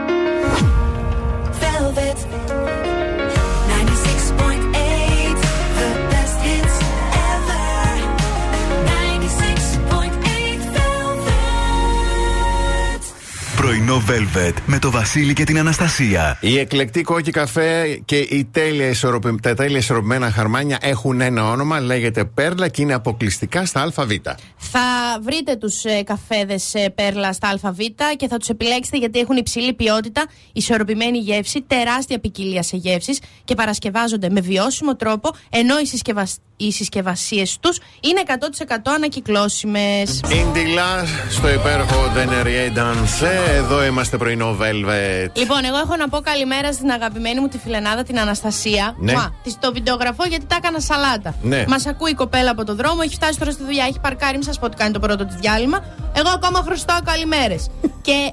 Πρωινό 13.92 14.04
Velvet 14.08 14.54
με 14.66 14.78
το 14.78 14.90
Βασίλη 14.90 15.32
και 15.32 15.44
την 15.44 15.58
Αναστασία. 15.58 16.38
Η 16.40 16.58
εκλεκτή 16.58 17.02
κόκκι 17.02 17.30
καφέ 17.30 18.00
και 18.04 18.16
η 18.16 18.48
τέλεια 18.50 18.88
ισορροπη- 18.88 19.42
τα 19.42 19.54
τέλεια 19.54 19.78
ισορροπημένα 19.78 20.30
χαρμάνια 20.30 20.78
έχουν 20.80 21.20
ένα 21.20 21.50
όνομα, 21.50 21.80
λέγεται 21.80 22.24
Πέρλα 22.24 22.68
και 22.68 22.82
είναι 22.82 22.94
αποκλειστικά 22.94 23.66
στα 23.66 23.82
ΑΒ. 23.82 24.10
Θα 24.56 24.80
βρείτε 25.22 25.56
τους 25.56 25.84
ε, 25.84 26.02
καφέδες 26.02 26.74
ε, 26.74 26.88
πέρλα 26.88 27.32
στα 27.32 27.48
ΑΒ 27.62 27.78
και 28.16 28.28
θα 28.28 28.36
τους 28.36 28.48
επιλέξετε 28.48 28.96
γιατί 28.96 29.18
έχουν 29.18 29.36
υψηλή 29.36 29.72
ποιότητα, 29.72 30.24
ισορροπημένη 30.52 31.18
γεύση, 31.18 31.64
τεράστια 31.66 32.18
ποικιλία 32.18 32.62
σε 32.62 32.76
γεύσεις 32.76 33.20
και 33.44 33.54
παρασκευάζονται 33.54 34.30
με 34.30 34.40
βιώσιμο 34.40 34.96
τρόπο, 34.96 35.30
ενώ 35.50 35.78
οι, 35.78 35.86
συσκευασ... 35.86 36.36
οι 36.56 36.72
συσκευασίες 36.72 37.56
τους 37.60 37.80
είναι 38.00 38.22
100% 38.26 38.76
ανακυκλώσιμες. 38.84 40.20
Ίντιλα 40.28 41.04
στο 41.30 41.52
υπέροχο 41.52 42.12
Denerier 42.14 42.78
Dance. 42.78 43.26
Εδώ 43.56 43.81
είμαστε. 43.84 44.16
Είμαστε 44.16 44.16
πρωινό 44.16 44.56
Velvet. 44.60 45.30
Λοιπόν, 45.36 45.64
εγώ 45.64 45.76
έχω 45.76 45.96
να 45.96 46.08
πω 46.08 46.18
καλημέρα 46.20 46.72
στην 46.72 46.90
αγαπημένη 46.90 47.40
μου 47.40 47.48
τη 47.48 47.58
φιλενάδα 47.58 48.02
την 48.02 48.18
Αναστασία. 48.18 48.94
Ναι. 48.98 49.12
Μα, 49.12 49.34
της 49.42 49.58
το 49.58 49.72
βιντεογραφώ 49.72 50.24
γιατί 50.28 50.44
τα 50.46 50.56
έκανα 50.56 50.80
σαλάτα. 50.80 51.34
Ναι. 51.42 51.64
Μας 51.68 51.86
ακούει 51.86 52.10
η 52.10 52.14
κοπέλα 52.14 52.50
από 52.50 52.64
το 52.64 52.74
δρόμο, 52.74 53.00
έχει 53.04 53.14
φτάσει 53.14 53.38
τώρα 53.38 53.50
στη 53.50 53.62
δουλειά, 53.64 53.84
έχει 53.84 54.00
παρκάρει. 54.00 54.32
Μην 54.32 54.42
σας 54.42 54.58
πω 54.58 54.66
ότι 54.66 54.76
κάνει 54.76 54.92
το 54.92 54.98
πρώτο 55.00 55.24
της 55.26 55.34
διάλειμμα. 55.36 55.84
Εγώ 56.12 56.28
ακόμα 56.34 56.58
χρωστάω 56.62 56.98
καλημέρες. 57.04 57.70
και 58.06 58.32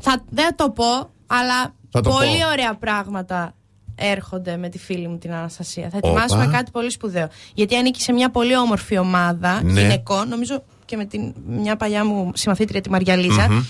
θα, 0.00 0.22
δεν 0.30 0.44
θα 0.44 0.54
το 0.54 0.70
πω, 0.70 1.10
αλλά 1.26 1.74
Θα 1.90 2.00
το 2.00 2.10
πολύ 2.10 2.38
πω. 2.40 2.48
ωραία 2.52 2.74
πράγματα 2.74 3.54
έρχονται 3.94 4.56
με 4.56 4.68
τη 4.68 4.78
φίλη 4.78 5.08
μου 5.08 5.18
την 5.18 5.32
Αναστασία. 5.32 5.88
Θα 5.90 5.98
Όπα. 6.02 6.08
ετοιμάσουμε 6.08 6.46
κάτι 6.56 6.70
πολύ 6.70 6.90
σπουδαίο. 6.90 7.28
Γιατί 7.54 7.76
ανήκει 7.76 8.00
σε 8.00 8.12
μια 8.12 8.30
πολύ 8.30 8.56
όμορφη 8.56 8.98
ομάδα 8.98 9.60
Ναι. 9.62 9.80
γυναικών, 9.80 10.28
νομίζω 10.28 10.62
και 10.84 10.96
με 10.96 11.04
την, 11.04 11.34
μια 11.46 11.76
παλιά 11.76 12.04
μου 12.04 12.30
συμμαθήτρια 12.34 12.80
τη 12.80 12.90
μαριαλιζα 12.90 13.64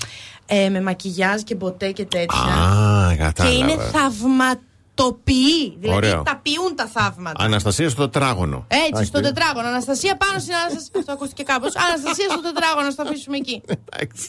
ε, 0.55 0.69
με 0.69 0.81
μακιγιάζ 0.83 1.41
και 1.43 1.55
μποτέ 1.55 1.91
και 1.93 2.05
τέτοια. 2.05 2.41
Α, 2.41 3.11
Και 3.11 3.17
κατάλαβα. 3.17 3.57
είναι 3.57 3.77
θαυματοποιοί. 3.77 5.77
Δηλαδή 5.81 5.97
Ωραίο. 5.97 6.23
τα 6.23 6.41
ποιούν 6.43 6.75
τα 6.77 6.87
θαύματα. 6.87 7.45
Αναστασία 7.45 7.89
στο 7.89 8.09
τετράγωνο. 8.09 8.65
Έτσι, 8.69 8.85
Εντάξει. 8.87 9.07
στο 9.07 9.21
τετράγωνο. 9.21 9.69
Αναστασία 9.69 10.17
πάνω 10.17 10.39
στην 10.39 10.55
Αναστασία. 10.55 10.91
Αυτό 10.99 11.13
ακούστηκε 11.13 11.43
κάπως. 11.43 11.73
Αναστασία 11.77 12.27
στο 12.31 12.41
τετράγωνο, 12.43 12.87
να 12.87 12.95
το 12.95 13.03
αφήσουμε 13.07 13.37
εκεί. 13.37 13.63
Εντάξει. 13.91 14.29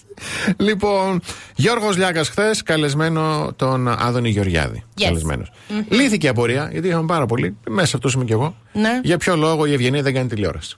Λοιπόν, 0.58 1.22
Γιώργος 1.56 1.98
Λιάκας 1.98 2.30
χθες 2.30 2.64
καλεσμένο 2.64 3.54
τον 3.56 3.88
Άδωνη 3.88 4.30
Γεωργιάδη. 4.30 4.84
Yes. 4.98 5.04
Καλεσμένος. 5.04 5.52
Λύθηκε 5.90 6.26
η 6.26 6.30
απορία, 6.30 6.70
γιατί 6.72 6.88
είχαμε 6.88 7.06
πάρα 7.06 7.26
πολύ. 7.26 7.58
Μέσα 7.70 7.98
αυτό 7.98 8.10
είμαι 8.16 8.26
κι 8.26 8.32
εγώ. 8.32 8.56
Ναι. 8.74 9.00
Για 9.04 9.18
ποιο 9.18 9.36
λόγο 9.36 9.66
η 9.66 9.74
Ευγενία 9.74 10.02
δεν 10.02 10.14
κάνει 10.14 10.28
τηλεόραση. 10.28 10.76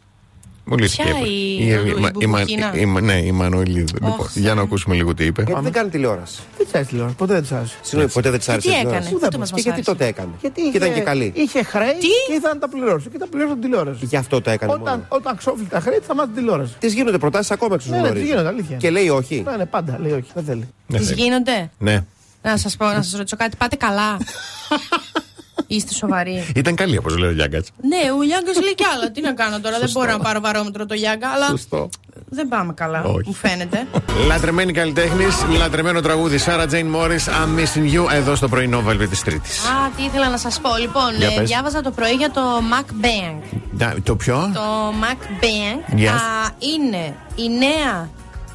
Μου 0.67 0.77
λύθηκε 0.77 1.03
Ποια 1.03 1.11
απορία. 1.11 1.31
η- 1.33 1.71
Ευ- 1.71 1.85
η 1.87 1.93
Μα- 1.99 2.09
η 2.19 2.25
Μα- 2.25 2.37
Μπουμπουκίνα; 2.39 2.71
η 2.75 2.85
Μα- 2.85 3.01
Ναι, 3.01 3.13
η 3.17 3.31
Μανουηλίδου. 3.31 3.93
Λοιπόν, 3.93 4.27
για 4.33 4.53
να 4.53 4.61
ακούσουμε 4.61 4.95
λίγο 4.95 5.13
τι 5.13 5.25
είπε. 5.25 5.43
Γιατί 5.47 5.61
δεν 5.63 5.71
κάνει 5.71 5.89
τηλεόραση; 5.89 6.41
Δεν 6.57 6.65
τη 6.65 6.71
άρεσε 6.73 6.89
τηλεόραση, 6.89 7.15
ποτέ 7.17 7.33
δεν 7.33 7.43
τη 7.43 7.49
άρεσε. 7.55 7.75
Συγγνώμη, 7.81 8.11
ποτέ 8.11 8.29
δεν 8.29 8.39
τη 8.39 8.45
άρεσε. 8.49 8.67
τι 8.67 8.73
η 8.73 8.77
τηλεόραση. 8.77 9.05
έκανε; 9.07 9.15
Πού 9.15 9.19
θα 9.25 9.29
Πού 9.29 9.37
πας, 9.39 9.51
μας 9.51 9.61
Και 9.61 9.69
γιατί 9.69 9.69
άρεσε. 9.79 9.91
τότε 9.91 10.05
έκανε; 10.05 10.31
Γιατί 10.41 10.61
Και 10.71 10.77
ήταν 10.77 10.93
και 10.93 10.99
καλή. 11.01 11.31
Είχε 11.35 11.63
χρέη 11.63 11.93
Τι; 11.99 12.07
και 12.27 12.33
ήθελα 12.33 12.53
να 12.53 12.59
τα 12.59 12.69
πληρώσω. 12.69 13.09
Και 13.09 13.17
τα 13.17 13.27
πληρώσω 13.27 13.53
την 13.53 13.61
τηλεόραση. 13.61 14.05
Γι' 14.05 14.15
αυτό 14.17 14.41
το 14.41 14.49
έκανε 14.49 14.71
Όταν, 14.73 14.83
μόνο. 14.93 15.05
όταν 15.07 15.37
ξόφλει 15.37 15.65
τα 15.65 15.79
χρέη, 15.79 15.99
θα 16.07 16.15
μάθει 16.15 16.29
την 16.29 16.37
τηλεόραση. 16.37 16.73
Τη 16.79 16.87
γίνονται 16.87 17.17
προτάσεις 17.17 17.51
ακόμα 17.51 17.75
εξ 17.75 17.85
Ναι, 17.85 17.99
ναι, 17.99 18.11
της 18.11 18.21
γίνονται, 18.23 18.47
αλήθεια. 18.47 18.77
Και 18.77 18.89
λέει 18.89 19.09
όχι. 19.09 19.43
Ναι, 19.49 19.55
ναι, 19.57 19.65
πάντα 19.65 19.97
λέει 20.01 20.11
όχι, 20.11 20.29
δεν 20.33 20.43
θέλει. 20.43 20.67
Ναι, 20.87 20.97
Τις 20.97 21.07
θέλει. 21.07 21.21
γίνονται; 21.21 21.69
Ναι. 21.77 22.03
Να 22.41 22.57
σας 22.57 22.75
πω, 22.77 22.85
να 22.85 23.01
σας 23.01 23.11
ρωτήσω 23.17 23.35
κάτι. 23.35 23.55
Πάτε 23.57 23.75
καλά. 23.75 24.17
Είστε 25.67 25.93
σοβαροί. 25.93 26.51
Ήταν 26.55 26.75
καλή, 26.75 26.97
όπως 26.97 27.17
λέει 27.17 27.29
ο 27.29 27.33
Λιάγκα. 27.33 27.57
Ναι, 27.81 28.11
ο 28.19 28.23
Γιάνκα 28.23 28.51
λέει 28.63 28.75
κι 28.75 28.83
άλλα. 28.95 29.11
Τι 29.11 29.21
να 29.21 29.33
κάνω 29.33 29.59
τώρα, 29.59 29.79
δεν 29.79 29.89
μπορώ 29.93 30.11
να 30.11 30.19
πάρω 30.19 30.39
βαρόμετρο 30.39 30.85
το 30.85 30.93
Γιάνκα, 30.93 31.27
αλλά 31.29 31.45
Σωστό. 31.47 31.89
δεν 32.29 32.47
πάμε 32.47 32.73
καλά, 32.73 33.03
Όχι. 33.03 33.21
μου 33.25 33.33
φαίνεται. 33.33 33.87
Λατρεμένη 34.27 34.71
καλλιτέχνης, 34.73 35.35
λατρεμένο 35.57 36.01
τραγούδι 36.01 36.37
Σάρα 36.37 36.65
Τζέιν 36.67 36.87
Μόρι, 36.87 37.19
I'm 37.25 37.59
missing 37.59 37.93
you, 37.95 38.11
εδώ 38.13 38.35
στο 38.35 38.47
πρωινό 38.47 38.83
Velvet 38.87 39.07
της 39.09 39.21
Τρίτης. 39.21 39.59
Α, 39.65 39.89
τι 39.97 40.03
ήθελα 40.03 40.29
να 40.29 40.37
σας 40.37 40.59
πω. 40.59 40.69
Λοιπόν, 40.79 41.15
Για 41.17 41.27
ε, 41.27 41.35
πες. 41.35 41.47
διάβαζα 41.49 41.81
το 41.81 41.91
πρωί 41.91 42.11
για 42.13 42.31
το 42.31 42.41
Mac 42.71 43.05
Bank. 43.05 43.59
Το 44.03 44.15
ποιο; 44.15 44.51
Το 44.53 44.93
Mac 45.01 45.43
Bank 45.43 45.99
Yes. 45.99 46.05
α, 46.07 46.49
είναι 46.75 47.15
η 47.35 47.49
νέα 47.57 48.09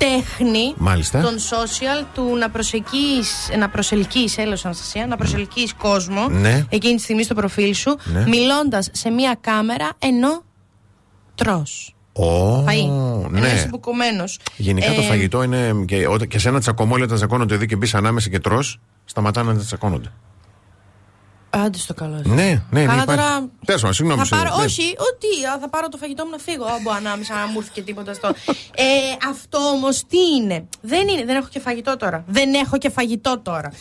τέχνη 0.04 0.74
Μάλιστα. 0.76 1.20
των 1.20 1.34
social 1.38 2.04
του 2.14 2.36
να 2.36 2.50
προσελκύεις, 2.50 3.50
να 3.58 3.68
προσελκύεις, 3.68 4.38
έλεος 4.38 4.64
Αναστασία, 4.64 5.06
να 5.06 5.16
προσελκύεις 5.16 5.74
κόσμο 5.74 6.28
Ναι. 6.28 6.66
εκείνη 6.68 6.94
τη 6.94 7.02
στιγμή 7.02 7.22
στο 7.22 7.34
προφίλ 7.34 7.74
σου, 7.74 7.96
Ναι. 8.04 8.26
μιλώντας 8.28 8.88
σε 8.92 9.10
μία 9.10 9.36
κάμερα 9.40 9.88
ενώ 9.98 10.42
τρως. 11.34 11.94
Ω, 12.12 12.58
Φαΐ. 12.64 12.68
Ενώ 12.68 13.28
ναι. 13.30 13.46
είσαι 13.48 13.66
μπουκωμένος. 13.70 14.38
Γενικά 14.56 14.94
το 14.94 15.00
Ε, 15.00 15.04
φαγητό 15.04 15.42
είναι. 15.42 15.72
Και, 15.86 16.06
όταν- 16.06 16.28
και 16.28 16.38
σε 16.38 16.48
ένα 16.48 16.60
τσακωμόλιο 16.60 17.04
όταν 17.04 17.16
τσακώνονται 17.16 17.56
δύο 17.56 17.66
και 17.66 17.76
μπεις 17.76 17.94
ανάμεσα 17.94 18.28
και 18.28 18.38
τρώ, 18.38 18.62
σταματάνε 19.04 19.52
να 19.52 19.58
τσακώνονται. 19.58 20.12
Άντε 21.50 21.78
στο 21.78 21.94
καλό. 21.94 22.22
σου. 22.26 22.34
Ναι, 22.34 22.62
ναι, 22.70 22.84
Καλά 22.84 22.96
ναι. 22.98 23.04
τώρα. 23.04 23.48
Τέλο 23.64 23.78
πάντων, 23.78 23.92
συγγνώμη. 23.94 24.20
Θα 24.20 24.26
σε- 24.26 24.36
πάρω, 24.44 24.56
ναι. 24.56 24.64
όχι, 24.64 24.82
ότι 24.82 25.46
α, 25.54 25.58
θα 25.60 25.68
πάρω 25.68 25.88
το 25.88 25.96
φαγητό 25.96 26.24
μου 26.24 26.30
να 26.30 26.38
φύγω. 26.38 26.64
Άμπο 26.64 26.90
ανάμεσα 26.90 27.34
να 27.34 27.46
μου 27.46 27.54
έρθει 27.58 27.70
και 27.70 27.82
τίποτα 27.82 28.14
στο. 28.14 28.28
Ε, 28.74 28.84
αυτό 29.30 29.58
όμως 29.58 30.04
τι 30.06 30.18
είναι; 30.36 30.64
Δεν 30.80 31.08
είναι. 31.08 31.24
Δεν 31.24 31.36
έχω 31.36 31.48
και 31.50 31.60
φαγητό 31.60 31.96
τώρα. 31.96 32.24
Δεν 32.26 32.54
έχω 32.54 32.78
και 32.78 32.90
φαγητό 32.90 33.38
τώρα. 33.42 33.72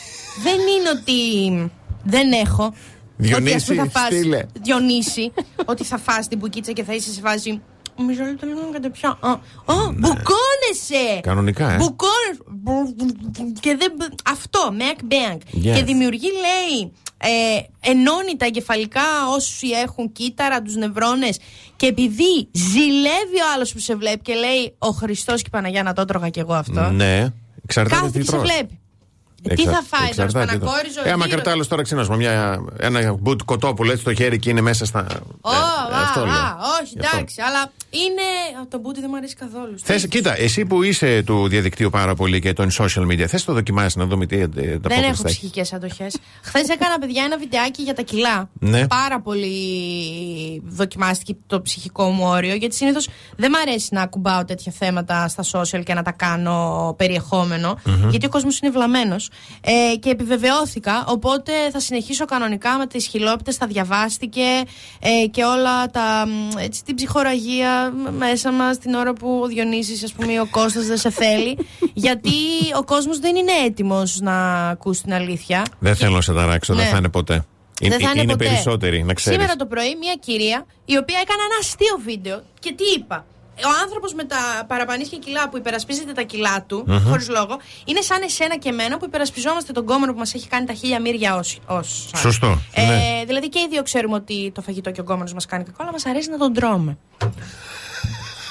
δεν 0.43 0.53
είναι 0.59 0.89
ότι 0.99 1.71
δεν 2.03 2.31
έχω. 2.31 2.73
Διονύση, 3.21 3.41
ότι, 3.43 3.55
ας 3.55 3.65
πούμε, 3.65 3.89
θα 3.89 3.99
φας, 3.99 4.05
στείλε. 4.13 4.41
Διονύση, 4.61 5.31
ότι 5.65 5.83
θα 5.83 5.97
φας 5.97 6.27
την 6.27 6.37
μπουκίτσα 6.37 6.71
και 6.71 6.83
θα 6.83 6.93
είσαι 6.93 7.11
σε 7.13 7.19
φάση. 7.21 7.61
Μισό 8.07 8.23
λεπτό 8.23 8.45
λίγο 8.45 8.59
να 8.61 8.71
κατεπιώ. 8.71 9.09
Α, 9.19 9.29
α, 9.31 9.37
Ναι. 9.75 9.93
μπουκώνεσαι! 9.93 11.19
Κανονικά, 11.21 11.71
ε. 11.71 11.77
Μπουκώνεσαι. 11.77 13.53
Και 13.59 13.75
δεν. 13.79 13.91
Αυτό, 14.25 14.59
Mac 14.79 15.13
Bank. 15.13 15.37
Yes. 15.37 15.73
Και 15.75 15.83
δημιουργεί, 15.83 16.27
λέει, 16.27 16.91
ε, 17.17 17.59
ενώνει 17.89 18.35
τα 18.37 18.45
εγκεφαλικά 18.45 19.01
όσοι 19.35 19.67
έχουν 19.67 20.11
κύτταρα, 20.11 20.61
τους 20.61 20.75
νευρώνες. 20.75 21.39
Και 21.75 21.85
επειδή 21.85 22.49
ζηλεύει 22.51 23.37
ο 23.43 23.51
άλλος 23.55 23.73
που 23.73 23.79
σε 23.79 23.95
βλέπει 23.95 24.21
και 24.21 24.33
λέει 24.33 24.75
Ο 24.77 24.89
Χριστός 24.89 25.35
και 25.41 25.47
η 25.47 25.51
Παναγία 25.51 25.83
να 25.83 25.93
το 25.93 26.05
τρώγα 26.05 26.29
κι 26.29 26.39
εγώ 26.39 26.53
αυτό. 26.53 26.81
Ναι, 26.91 27.27
εξαρτάται 27.63 27.95
Κάθεται 27.95 28.11
τι 28.19 28.25
και 28.25 28.31
σε 28.31 28.31
τρως. 28.37 28.43
βλέπει. 28.51 28.78
Ε, 29.43 29.51
Εξα- 29.53 29.69
Τι 29.69 29.75
θα 29.75 29.83
φάει 29.97 30.09
τώρα, 30.09 30.23
εξαρτάται 30.23 30.45
τι 30.53 30.59
τρως. 30.59 30.69
σπανακόριζο. 30.71 31.01
Ε, 31.03 31.11
άμα 31.11 31.25
γύρω. 31.25 31.35
κρατά 31.35 31.51
άλλο 31.51 31.65
τώρα 31.67 31.81
ξύνασμα, 31.81 32.15
μια, 32.15 32.59
ένα 32.79 33.13
μπουτ 33.13 33.41
κοτόπουλο 33.45 33.89
έτσι 33.91 34.01
στο 34.01 34.13
χέρι 34.13 34.39
και 34.39 34.49
είναι 34.49 34.61
μέσα 34.61 34.85
στα. 34.85 34.99
Ω, 35.41 35.51
Ε, 35.51 35.55
α, 35.95 36.01
αυτό 36.01 36.25
λέω. 36.25 36.33
α, 36.33 36.57
όχι, 36.81 36.93
Γι' 36.93 36.99
αυτό. 36.99 37.15
εντάξει, 37.17 37.41
αλλά 37.41 37.71
είναι. 37.89 38.21
α, 38.61 38.67
Το 38.69 38.79
μπούτι 38.79 38.99
δεν 38.99 39.09
μου 39.11 39.17
αρέσει 39.17 39.35
καθόλου. 39.35 39.73
Θες, 39.83 40.07
κοίτα, 40.07 40.39
εσύ 40.39 40.65
που 40.65 40.83
είσαι 40.83 41.23
του 41.25 41.47
διαδικτύου 41.47 41.89
πάρα 41.89 42.15
πολύ 42.15 42.39
και 42.39 42.53
των 42.53 42.69
social 42.71 43.05
media, 43.11 43.25
θες 43.27 43.43
το 43.45 43.53
δοκιμάσεις 43.53 43.95
να 43.95 44.05
δούμε 44.05 44.25
τι 44.25 44.35
ε, 44.39 44.47
τα 44.47 44.49
Δεν 44.55 44.65
έχω 44.65 44.77
απόκριστα 44.81 45.07
έχεις. 45.09 45.23
ψυχικές 45.23 45.73
αντοχές. 45.73 46.17
Χθες 46.43 46.67
έκανα, 46.69 46.99
παιδιά, 46.99 47.23
ένα 47.23 47.37
βιντεάκι 47.37 47.81
για 47.81 47.93
τα 47.93 48.01
κιλά. 48.01 48.49
Ναι. 48.59 48.87
Πάρα 48.87 49.21
πολύ 49.21 49.53
δοκιμάστηκε 50.65 51.35
το 51.47 51.61
ψυχικό 51.61 52.09
μου 52.09 52.23
όριο, 52.27 52.53
γιατί 52.55 52.75
συνήθως 52.75 53.07
δεν 53.37 53.49
μ' 53.51 53.55
αρέσει 53.55 53.87
να 53.91 54.01
ακουμπάω 54.01 54.45
τέτοια 54.45 54.71
θέματα 54.77 55.27
στα 55.27 55.43
social 55.51 55.83
και 55.83 55.93
να 55.93 56.03
τα 56.03 56.11
κάνω 56.11 56.93
περιεχομενο 56.97 57.79
γιατί 58.09 58.25
ο 58.25 58.29
κόσμος 58.29 58.59
είναι 58.59 58.71
βλαμμένος. 58.71 59.28
Ε, 59.61 59.95
και 59.95 60.09
επιβεβαιώθηκα, 60.09 61.05
οπότε 61.07 61.51
θα 61.71 61.79
συνεχίσω 61.79 62.25
κανονικά 62.25 62.77
με 62.77 62.87
τις 62.87 63.07
χιλόπιτες, 63.07 63.55
θα 63.55 63.67
διαβάστηκε 63.67 64.41
ε, 64.99 65.27
και 65.31 65.43
όλα 65.43 65.85
τα. 65.87 66.25
μ, 66.27 66.57
Έτσι, 66.57 66.83
την 66.83 66.95
ψυχοραγία 66.95 67.93
μέσα 68.17 68.51
μας 68.51 68.77
την 68.77 68.93
ώρα 68.93 69.13
που 69.13 69.39
ο 69.43 69.47
Διονύσης, 69.47 70.03
ας 70.03 70.11
πούμε, 70.13 70.31
ή 70.33 70.37
ο 70.37 70.47
Κώστας 70.51 70.85
δεν 70.85 70.97
σε 70.97 71.09
θέλει. 71.09 71.57
γιατί 71.93 72.31
ο 72.77 72.83
κόσμος 72.83 73.19
δεν 73.19 73.35
είναι 73.35 73.51
έτοιμος 73.65 74.19
να 74.19 74.67
ακούσει 74.69 75.03
την 75.03 75.13
αλήθεια. 75.13 75.65
Δεν 75.79 75.95
θέλω 75.95 76.15
να 76.15 76.21
σε 76.21 76.33
ταράξω, 76.33 76.73
δεν 76.73 76.83
Ναι. 76.85 76.89
θα 76.91 76.97
είναι 76.97 77.09
ποτέ. 77.09 77.45
Είναι, 77.81 77.97
Δεν 77.97 78.07
θα 78.07 78.13
είναι, 78.15 78.31
ποτέ. 78.31 78.45
περισσότεροι, 78.45 79.03
να 79.03 79.13
ξέρεις. 79.13 79.39
Σήμερα 79.39 79.55
το 79.57 79.65
πρωί, 79.65 79.95
μια 79.99 80.15
κυρία 80.19 80.65
η 80.85 80.97
οποία 80.97 81.19
έκανε 81.21 81.41
ένα 81.41 81.55
αστείο 81.59 81.99
βίντεο 82.05 82.41
και 82.59 82.73
τι 82.73 82.83
είπα; 82.97 83.25
Ο 83.65 83.69
άνθρωπος 83.83 84.13
με 84.13 84.23
τα 84.23 84.65
παραπανίσια 84.67 85.17
κιλά 85.17 85.49
που 85.49 85.57
υπερασπίζεται 85.57 86.11
τα 86.11 86.21
κιλά 86.21 86.63
του, 86.67 86.85
mm 86.89 87.01
χωρίς 87.09 87.29
λόγο, 87.29 87.57
είναι 87.85 88.01
σαν 88.01 88.21
εσένα 88.21 88.57
και 88.57 88.69
εμένα 88.69 88.97
που 88.97 89.05
υπερασπιζόμαστε 89.05 89.71
τον 89.71 89.85
κόμμα 89.85 90.07
που 90.07 90.17
μας 90.17 90.33
έχει 90.33 90.47
κάνει 90.47 90.65
τα 90.65 90.73
χίλια 90.73 91.01
μύρια 91.01 91.35
ως. 91.35 91.59
Σωστό, 92.15 92.61
Ε, 92.73 92.85
ναι. 92.85 93.23
Δηλαδή 93.25 93.49
και 93.49 93.59
οι 93.59 93.67
δύο 93.69 93.83
ξέρουμε 93.83 94.15
ότι 94.15 94.51
το 94.55 94.61
φαγητό 94.61 94.91
και 94.91 95.01
ο 95.01 95.03
κόμμα 95.03 95.25
μας 95.33 95.45
κάνει 95.45 95.63
κακό, 95.63 95.77
αλλά 95.81 95.91
μας 95.91 96.05
αρέσει 96.05 96.29
να 96.29 96.37
τον 96.37 96.53
τρώμε. 96.53 96.97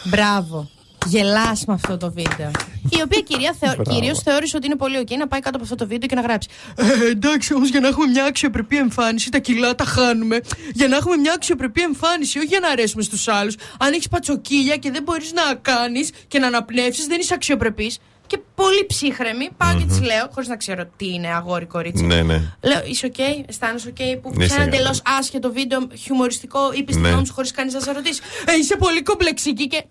Μπράβο. 0.04 0.68
Γελάς 1.08 1.64
με 1.64 1.74
αυτό 1.74 1.96
το 1.96 2.12
βίντεο. 2.12 2.50
Η 2.90 3.02
οποία 3.04 3.20
κυρία 3.20 3.54
θεω... 3.60 3.72
Μπράβο. 3.74 3.90
κυρίως 3.94 4.18
θεώρησε 4.18 4.56
ότι 4.56 4.66
είναι 4.66 4.76
πολύ 4.76 5.04
ok 5.06 5.10
να 5.18 5.26
πάει 5.28 5.40
κάτω 5.40 5.54
από 5.56 5.64
αυτό 5.64 5.76
το 5.76 5.86
βίντεο 5.86 6.08
και 6.08 6.14
να 6.14 6.20
γράψει. 6.20 6.48
Ε, 6.76 7.10
εντάξει, 7.10 7.54
όμως 7.54 7.68
για 7.68 7.80
να 7.80 7.88
έχουμε 7.88 8.06
μια 8.06 8.24
αξιοπρεπή 8.24 8.76
εμφάνιση, 8.76 9.30
τα 9.30 9.38
κιλά 9.38 9.74
τα 9.74 9.84
χάνουμε. 9.84 10.40
Για 10.74 10.88
να 10.88 10.96
έχουμε 10.96 11.16
μια 11.16 11.32
αξιοπρεπή 11.32 11.80
εμφάνιση, 11.82 12.38
όχι 12.38 12.46
για 12.46 12.60
να 12.60 12.68
αρέσουμε 12.68 13.02
στους 13.02 13.28
άλλους. 13.28 13.54
Αν 13.78 13.92
έχεις 13.92 14.08
πατσοκοίλια 14.08 14.76
και 14.76 14.90
δεν 14.90 15.02
μπορείς 15.02 15.32
να 15.32 15.54
κάνεις 15.54 16.10
και 16.28 16.38
να 16.38 16.46
αναπνεύσεις, 16.46 17.06
δεν 17.06 17.20
είσαι 17.20 17.34
αξιοπρεπής. 17.34 17.98
Και 18.26 18.38
πολύ 18.54 18.86
ψύχραιμη, 18.86 19.48
πάω 19.56 19.74
και 19.78 19.84
της 19.84 20.00
λέω, 20.00 20.28
χωρίς 20.32 20.48
να 20.48 20.56
ξέρω 20.56 20.84
τι 20.96 21.06
είναι 21.14 21.28
αγόρι 21.28 21.64
κορίτσι. 21.66 22.04
Ναι, 22.04 22.22
ναι. 22.22 22.34
Λέω, 22.62 22.82
είσαι 22.86 23.06
οκ, 23.06 23.18
αισθάνεσαι 23.46 23.88
οκ, 23.88 24.20
που 24.22 24.32
Ναι, 24.36 24.46
σε 24.46 24.54
ένα 24.54 24.62
σε 24.62 24.68
εντελώς 24.68 25.02
καλά. 25.02 25.18
άσχετο 25.18 25.52
βίντεο, 25.52 25.86
χιουμοριστικό, 25.98 26.72
είπε 26.72 26.92
την 26.92 27.00
Ναι. 27.00 27.08
γνώμη 27.08 27.26
σου 27.26 27.32
χωρίς 27.32 27.50
κανείς 27.50 27.74
να 27.74 27.80
σε 27.80 27.92
ρωτήσει. 27.92 28.20
Ε, 28.46 28.54
είσαι 28.58 28.76
πολύ 28.76 29.02
κομπλεξική 29.02 29.66
και. 29.66 29.84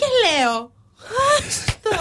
Και 0.00 0.08
λέω. 0.22 0.54
Άστο. 1.36 1.96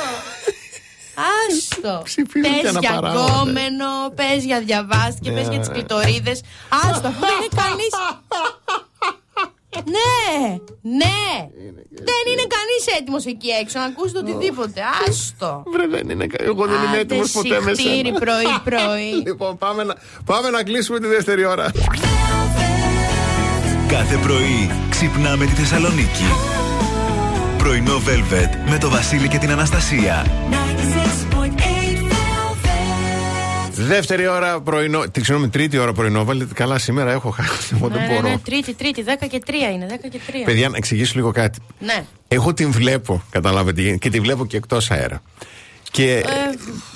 Άστο. 1.40 2.02
Ψηφίζουν 2.04 2.52
και 2.54 2.62
Πε 2.62 2.70
για 2.80 2.90
αναπαράγονται. 2.90 3.32
γκόμενο, 3.32 3.88
πες 4.16 4.44
για 4.44 4.60
διαβάστηκε, 4.60 5.32
πες 5.32 5.48
για 5.48 5.60
τις 5.60 5.70
κλητορίδες. 5.70 6.42
Άστο, 6.70 7.08
αφού 7.08 7.20
δεν 7.20 7.36
είναι 7.38 7.54
κανείς. 7.64 7.94
Ναι, 9.96 10.48
ναι. 10.82 11.28
Δεν 12.10 12.24
είναι 12.32 12.46
κανείς 12.56 13.00
έτοιμος 13.00 13.26
εκεί 13.26 13.48
έξω 13.50 13.80
να 13.80 13.86
ακούσει 13.86 14.14
το 14.14 14.20
οτιδήποτε. 14.20 14.82
Άστο. 15.08 15.64
Βρε, 15.74 15.88
δεν 15.88 16.10
είναι, 16.10 16.28
κα- 16.28 16.44
εγώ 16.44 16.66
δεν 16.66 16.76
είμαι 16.76 16.88
Άντε, 16.88 17.00
έτοιμος 17.00 17.32
ποτέ 17.32 17.62
με 17.62 17.74
συχτήρι 17.74 18.06
σένα. 18.06 18.20
πρωί-πρωί. 18.20 19.12
Λοιπόν, 19.28 19.58
πάμε 19.58 19.84
να, 19.84 19.96
πάμε 20.26 20.50
να 20.50 20.64
κλείσουμε 20.64 21.00
τη 21.00 21.08
δεύτερη 21.08 21.46
ώρα. 21.46 21.72
Κάθε 23.88 24.16
πρωί 24.18 24.72
ξυπνάμε 24.90 25.46
τη 25.46 25.52
Θεσσαλονίκη. 25.52 26.24
Πρωινό 27.70 27.96
Velvet 28.06 28.70
με 28.70 28.78
το 28.78 28.90
Βασίλη 28.90 29.28
και 29.28 29.38
την 29.38 29.52
Αναστασία. 29.52 30.26
96.8 30.26 31.36
Velvet. 32.66 33.72
Δεύτερη 33.72 34.28
ώρα 34.28 34.62
πρωινό. 34.62 35.00
Τι 35.12 35.24
συγγνώμη, 35.24 35.50
τρίτη 35.50 35.78
ώρα 35.78 35.94
πρωινό. 35.94 36.24
Βάλετε 36.24 36.54
καλά 36.54 36.78
σήμερα, 36.78 37.12
έχω 37.12 37.30
χάσει. 37.30 37.76
Εγώ 37.76 37.88
δεν 37.94 38.02
Ναι, 38.02 38.08
ναι, 38.08 38.14
μπορώ. 38.14 38.28
ναι, 38.30 38.38
τρίτη, 38.38 38.74
τρίτη, 38.74 39.04
10 39.08 39.28
και 39.30 39.42
3 39.48 39.52
είναι, 39.74 39.88
10 39.90 40.10
και 40.12 40.20
3. 40.28 40.32
Παιδιά, 40.46 40.70
να 40.70 40.78
εξηγήσω 40.78 41.12
λίγο 41.16 41.32
κάτι. 41.32 41.60
Ναι. 41.80 42.04
Εγώ 42.28 42.54
την 42.54 42.72
βλέπω, 42.72 43.24
καταλάβετε, 43.30 43.96
και 43.96 44.10
τη 44.10 44.20
βλέπω 44.20 44.46
και 44.46 44.58
εκτός 44.58 44.92
αέρα. 44.92 45.22
Και. 45.92 46.24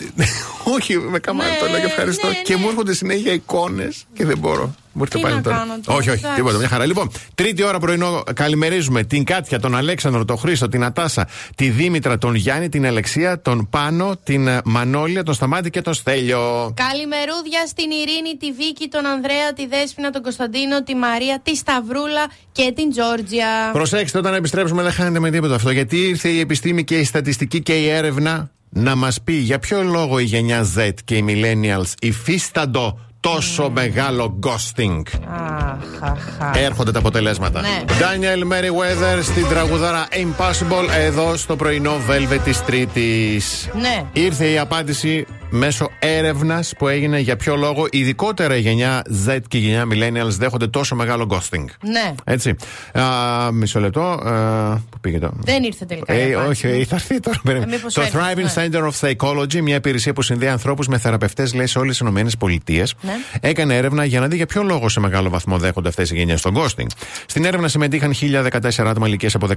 Όχι, 0.75 0.97
με 0.97 1.19
καμάρι 1.19 1.49
Ε, 1.49 1.53
ναι, 1.53 1.59
το 1.59 1.67
λέω 1.67 1.79
και 1.79 1.85
ευχαριστώ. 1.85 2.27
ναι, 2.27 2.33
Και 2.43 2.53
ναι. 2.55 2.59
μου 2.61 2.67
έρχονται 2.69 2.93
συνέχεια 2.93 3.33
εικόνες 3.33 4.05
και 4.13 4.25
δεν 4.25 4.37
μπορώ. 4.37 4.75
Μπορείτε 4.95 5.17
Τι 5.17 5.23
πάλι 5.23 5.35
να 5.35 5.41
τώρα. 5.41 5.55
κάνω 5.55 5.79
τώρα, 5.83 5.97
όχι, 5.97 6.09
όχι, 6.09 6.19
εντάξει. 6.19 6.35
τίποτα, 6.37 6.57
μια 6.57 6.67
χαρά. 6.67 6.85
Λοιπόν, 6.85 7.11
τρίτη 7.35 7.63
ώρα 7.63 7.79
πρωινό 7.79 8.23
καλημερίζουμε 8.33 9.03
την 9.03 9.23
Κάτια, 9.23 9.59
τον 9.59 9.75
Αλέξανδρο, 9.75 10.25
τον 10.25 10.37
Χρήστο, 10.37 10.67
την 10.67 10.83
Ατάσα, 10.83 11.27
τη 11.55 11.69
Δήμητρα, 11.69 12.17
τον 12.17 12.35
Γιάννη, 12.35 12.69
την 12.69 12.85
Αλεξία, 12.85 13.41
τον 13.41 13.67
Πάνο, 13.69 14.15
την 14.23 14.47
ε, 14.47 14.61
Μανώλια, 14.65 15.23
τον 15.23 15.33
Σταμάτη 15.33 15.69
και 15.69 15.81
τον 15.81 15.93
Στέλιο. 15.93 16.73
Καλημερούδια 16.75 17.65
στην 17.67 17.91
Ειρήνη, 17.91 18.37
τη 18.39 18.51
Βίκη, 18.51 18.87
τον 18.87 19.05
Ανδρέα, 19.05 19.53
τη 19.53 19.67
Δέσποινα, 19.67 20.09
τον 20.09 20.21
Κωνσταντίνο, 20.21 20.83
τη 20.83 20.95
Μαρία, 20.95 21.39
τη 21.43 21.55
Σταυρούλα 21.55 22.25
και 22.51 22.71
την 22.75 22.89
Τζόρτζια. 22.91 23.69
Προσέξτε, 23.73 24.17
όταν 24.17 24.33
επιστρέψουμε 24.33 24.83
δεν 24.83 24.91
χάνετε 24.91 25.19
με 25.19 25.29
τίποτα 25.31 25.55
αυτό. 25.55 25.71
Γιατί 25.71 25.97
ήρθε 25.97 26.29
η 26.29 26.39
επιστήμη 26.39 26.83
και 26.83 26.97
η 26.97 27.03
στατιστική 27.03 27.61
και 27.61 27.73
η 27.73 27.89
έρευνα 27.89 28.51
να 28.73 28.95
μας 28.95 29.21
πει 29.21 29.33
για 29.33 29.59
ποιο 29.59 29.83
λόγο 29.83 30.19
η 30.19 30.23
γενιά 30.23 30.65
Z 30.77 30.89
και 31.05 31.15
οι 31.15 31.25
millennials 31.27 31.93
υφίσταντο 31.99 32.99
τόσο 33.19 33.69
μεγάλο 33.69 34.39
ghosting. 34.45 35.01
Αχ, 35.29 36.11
αχ, 36.11 36.27
αχ. 36.39 36.57
Έρχονται 36.57 36.91
τα 36.91 36.99
αποτελέσματα. 36.99 37.61
Ναι. 37.61 37.83
Daniel 37.87 38.51
Merriweather 38.51 39.23
στην 39.23 39.47
τραγουδάρα 39.47 40.07
Impossible 40.11 40.89
εδώ 40.97 41.35
στο 41.37 41.55
πρωινό 41.55 41.93
Velvet 42.09 42.39
της 42.43 42.65
Τρίτης. 42.65 43.69
Ναι. 43.79 44.05
Ήρθε 44.13 44.47
η 44.49 44.57
απάντηση 44.57 45.25
μέσω 45.55 45.89
έρευνας 45.99 46.73
που 46.77 46.87
έγινε 46.87 47.19
για 47.19 47.35
ποιο 47.35 47.55
λόγο 47.55 47.87
ειδικότερα 47.91 48.55
η 48.55 48.59
γενιά 48.59 49.01
Z 49.27 49.37
και 49.47 49.57
η 49.57 49.59
γενιά 49.59 49.85
Millennials 49.91 50.29
δέχονται 50.37 50.67
τόσο 50.67 50.95
μεγάλο 50.95 51.27
ghosting. 51.31 51.65
Ναι. 51.83 52.13
Έτσι. 52.23 52.55
Α, 52.93 53.03
μισό 53.51 53.79
λεπτό. 53.79 54.01
Α, 54.01 54.75
πού 54.89 54.99
πήγε 55.01 55.19
το; 55.19 55.31
Δεν 55.35 55.63
ήρθε 55.63 55.85
τελικά. 55.85 56.13
η 56.13 56.19
Ε, 56.31 56.33
απάντηση. 56.35 56.67
όχι, 56.67 56.83
θα 56.85 56.95
έρθει 56.95 57.19
τώρα. 57.19 57.39
περίμενε. 57.43 57.71
Ε, 57.73 57.75
μήπως 57.75 57.93
το 57.93 58.01
έρθει, 58.01 58.17
Thriving 58.17 58.43
ναι. 58.43 58.53
Center 58.55 58.89
of 58.89 58.91
Psychology, 59.01 59.61
μια 59.61 59.75
υπηρεσία 59.75 60.13
που 60.13 60.21
συνδέει 60.21 60.49
ανθρώπους 60.49 60.87
με 60.87 60.97
θεραπευτές, 60.97 61.53
λέει 61.53 61.65
σε 61.65 61.79
όλες 61.79 61.97
τις 61.97 62.33
ΗΠΑ, 62.33 62.83
Ναι. 63.01 63.13
έκανε 63.41 63.75
έρευνα 63.77 64.05
για 64.05 64.19
να 64.19 64.27
δει 64.27 64.35
για 64.35 64.45
ποιο 64.45 64.63
λόγο 64.63 64.89
σε 64.89 64.99
μεγάλο 64.99 65.29
βαθμό 65.29 65.57
δέχονται 65.57 65.87
αυτές 65.89 66.11
οι 66.11 66.15
γενιές 66.15 66.39
στον 66.39 66.53
ghosting. 66.57 66.85
Στην 67.25 67.45
έρευνα 67.45 67.67
συμμετείχαν 67.67 68.13
1014 68.13 68.87
άτομα 68.89 69.07
ηλικίας 69.07 69.35
από 69.35 69.47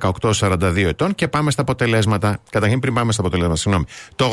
18-42 0.00 0.86
ετών 0.88 1.14
και 1.14 1.28
πάμε 1.28 1.50
στα 1.50 1.62
αποτελέσματα. 1.62 2.38
Καταρχήν, 2.50 2.78
πριν 2.80 2.94
πάμε 2.94 3.12
στα 3.12 3.20
αποτελέσματα, 3.20 3.58
συγγνώμη. 3.60 3.84
Το 4.16 4.24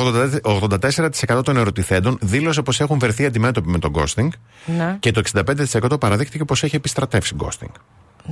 84% 0.43 1.08
των 1.43 1.57
ερωτηθέντων 1.57 2.17
δήλωσε 2.21 2.61
πως 2.61 2.79
έχουν 2.79 2.99
βρεθεί 2.99 3.25
αντιμέτωποι 3.25 3.69
με 3.69 3.79
τον 3.79 3.91
ghosting 3.95 4.27
Ναι. 4.65 4.95
και 4.99 5.11
το 5.11 5.21
65% 5.33 5.99
παραδείχτηκε 5.99 6.45
πως 6.45 6.63
έχει 6.63 6.75
επιστρατεύσει 6.75 7.35
ghosting. 7.39 7.71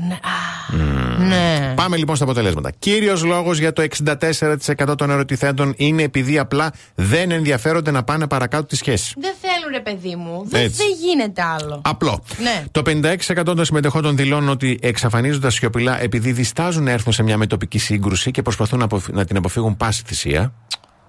Ναι. 0.07 0.13
Α, 0.13 0.75
ναι. 1.23 1.73
Πάμε 1.75 1.97
λοιπόν 1.97 2.15
στα 2.15 2.23
αποτελέσματα. 2.23 2.71
Κύριος 2.79 3.23
λόγος 3.23 3.59
για 3.59 3.73
το 3.73 3.81
64% 3.81 4.97
των 4.97 5.09
ερωτηθέντων 5.09 5.73
είναι 5.77 6.03
επειδή 6.03 6.37
απλά 6.37 6.71
δεν 6.95 7.31
ενδιαφέρονται 7.31 7.91
να 7.91 8.03
πάνε 8.03 8.27
παρακάτω 8.27 8.65
τη 8.65 8.75
σχέση. 8.75 9.13
Δεν 9.17 9.33
θέλουν, 9.41 9.71
ρε 9.71 9.79
παιδί 9.79 10.15
μου. 10.15 10.43
Δεν, 10.45 10.61
Έτσι. 10.63 10.77
δεν 10.77 10.87
γίνεται 11.03 11.41
άλλο. 11.41 11.81
Απλό. 11.83 12.23
Ναι. 12.41 12.63
Το 12.71 12.81
56% 12.81 13.43
των 13.45 13.65
συμμετεχόντων 13.65 14.15
δηλώνουν 14.15 14.49
ότι 14.49 14.79
εξαφανίζονται 14.81 15.49
σιωπηλά 15.49 16.01
επειδή 16.01 16.31
διστάζουν 16.31 16.83
να 16.83 16.91
έρθουν 16.91 17.13
σε 17.13 17.23
μια 17.23 17.37
μετοπική 17.37 17.77
σύγκρουση 17.79 18.31
και 18.31 18.41
προσπαθούν 18.41 18.79
να, 18.79 18.85
αποφ- 18.85 19.09
να 19.11 19.25
την 19.25 19.37
αποφύγουν 19.37 19.77
πάση 19.77 20.03
θυσία. 20.05 20.53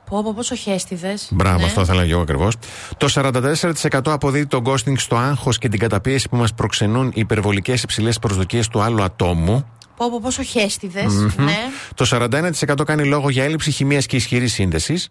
Πω, 0.09 0.23
πω, 0.23 0.33
πόσο 0.33 0.55
χέστηδες. 0.55 1.15
Μπράβο, 1.31 1.65
αυτό 1.65 1.85
θα 1.85 1.93
έλεγα 1.93 2.11
εγώ 2.11 2.21
ακριβώς. 2.21 2.55
Το 2.97 3.09
44% 3.15 4.01
αποδίδει 4.05 4.47
το 4.47 4.63
ghosting 4.65 4.97
στο 4.97 5.17
άγχος 5.17 5.59
και 5.59 5.69
την 5.69 5.79
καταπίεση 5.79 6.29
που 6.29 6.37
μας 6.37 6.55
προξενούν 6.55 7.07
οι 7.07 7.21
υπερβολικές 7.21 7.83
υψηλές 7.83 8.19
προσδοκίες 8.19 8.69
του 8.69 8.81
άλλου 8.81 9.03
ατόμου. 9.03 9.67
Πω, 9.97 10.11
πω, 10.11 10.21
πόσο 10.23 10.43
χέστηδες. 10.43 11.03
Ναι. 11.37 11.57
Το 11.95 12.05
41% 12.05 12.85
κάνει 12.85 13.05
λόγο 13.05 13.31
για 13.31 13.45
έλλειψη 13.45 13.71
χημείας 13.71 14.07
και 14.07 14.17
ισχυρής 14.17 14.53
σύνδεσης. 14.53 15.09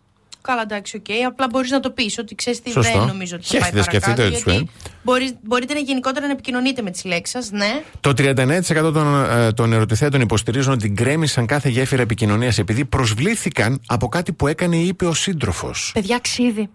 Καλά, 0.47 0.61
εντάξει, 0.61 0.97
οκ. 0.97 1.05
Απλά 1.27 1.47
μπορείς 1.51 1.71
να 1.71 1.79
το 1.79 1.89
πεις 1.91 2.17
ότι 2.17 2.35
ξέρεις 2.35 2.61
τι 2.61 2.71
Σωστό. 2.71 2.97
δεν 2.97 3.07
νομίζω 3.07 3.35
ότι 3.35 3.45
θα 3.45 3.51
πάει 3.51 3.61
Χαίρετε, 3.61 3.83
σκεφτείτε 3.83 4.15
παρακάτω. 4.15 4.35
έτσι, 4.35 4.49
Γιατί 4.51 4.69
μπορείς, 5.03 5.33
μπορείτε 5.43 5.73
να 5.73 5.79
γενικότερα 5.79 6.25
να 6.25 6.31
επικοινωνείτε 6.31 6.81
με 6.81 6.91
τις 6.91 7.03
λέξεις 7.05 7.29
σας, 7.29 7.51
ναι. 7.51 7.83
Το 7.99 8.13
39% 8.13 8.91
των, 8.93 9.23
ε, 9.29 9.51
των 9.53 9.73
ερωτηθέντων 9.73 10.21
υποστηρίζουν 10.21 10.73
ότι 10.73 10.87
γκρέμισαν 10.89 11.45
κάθε 11.45 11.69
γέφυρα 11.69 12.01
επικοινωνίας 12.01 12.57
επειδή 12.57 12.85
προσβλήθηκαν 12.85 13.81
από 13.87 14.07
κάτι 14.07 14.33
που 14.33 14.47
έκανε 14.47 14.75
ή 14.75 14.87
είπε 14.87 15.05
ο 15.05 15.13
σύντροφος. 15.13 15.91
Παιδιά, 15.93 16.19
ξύδι. 16.19 16.69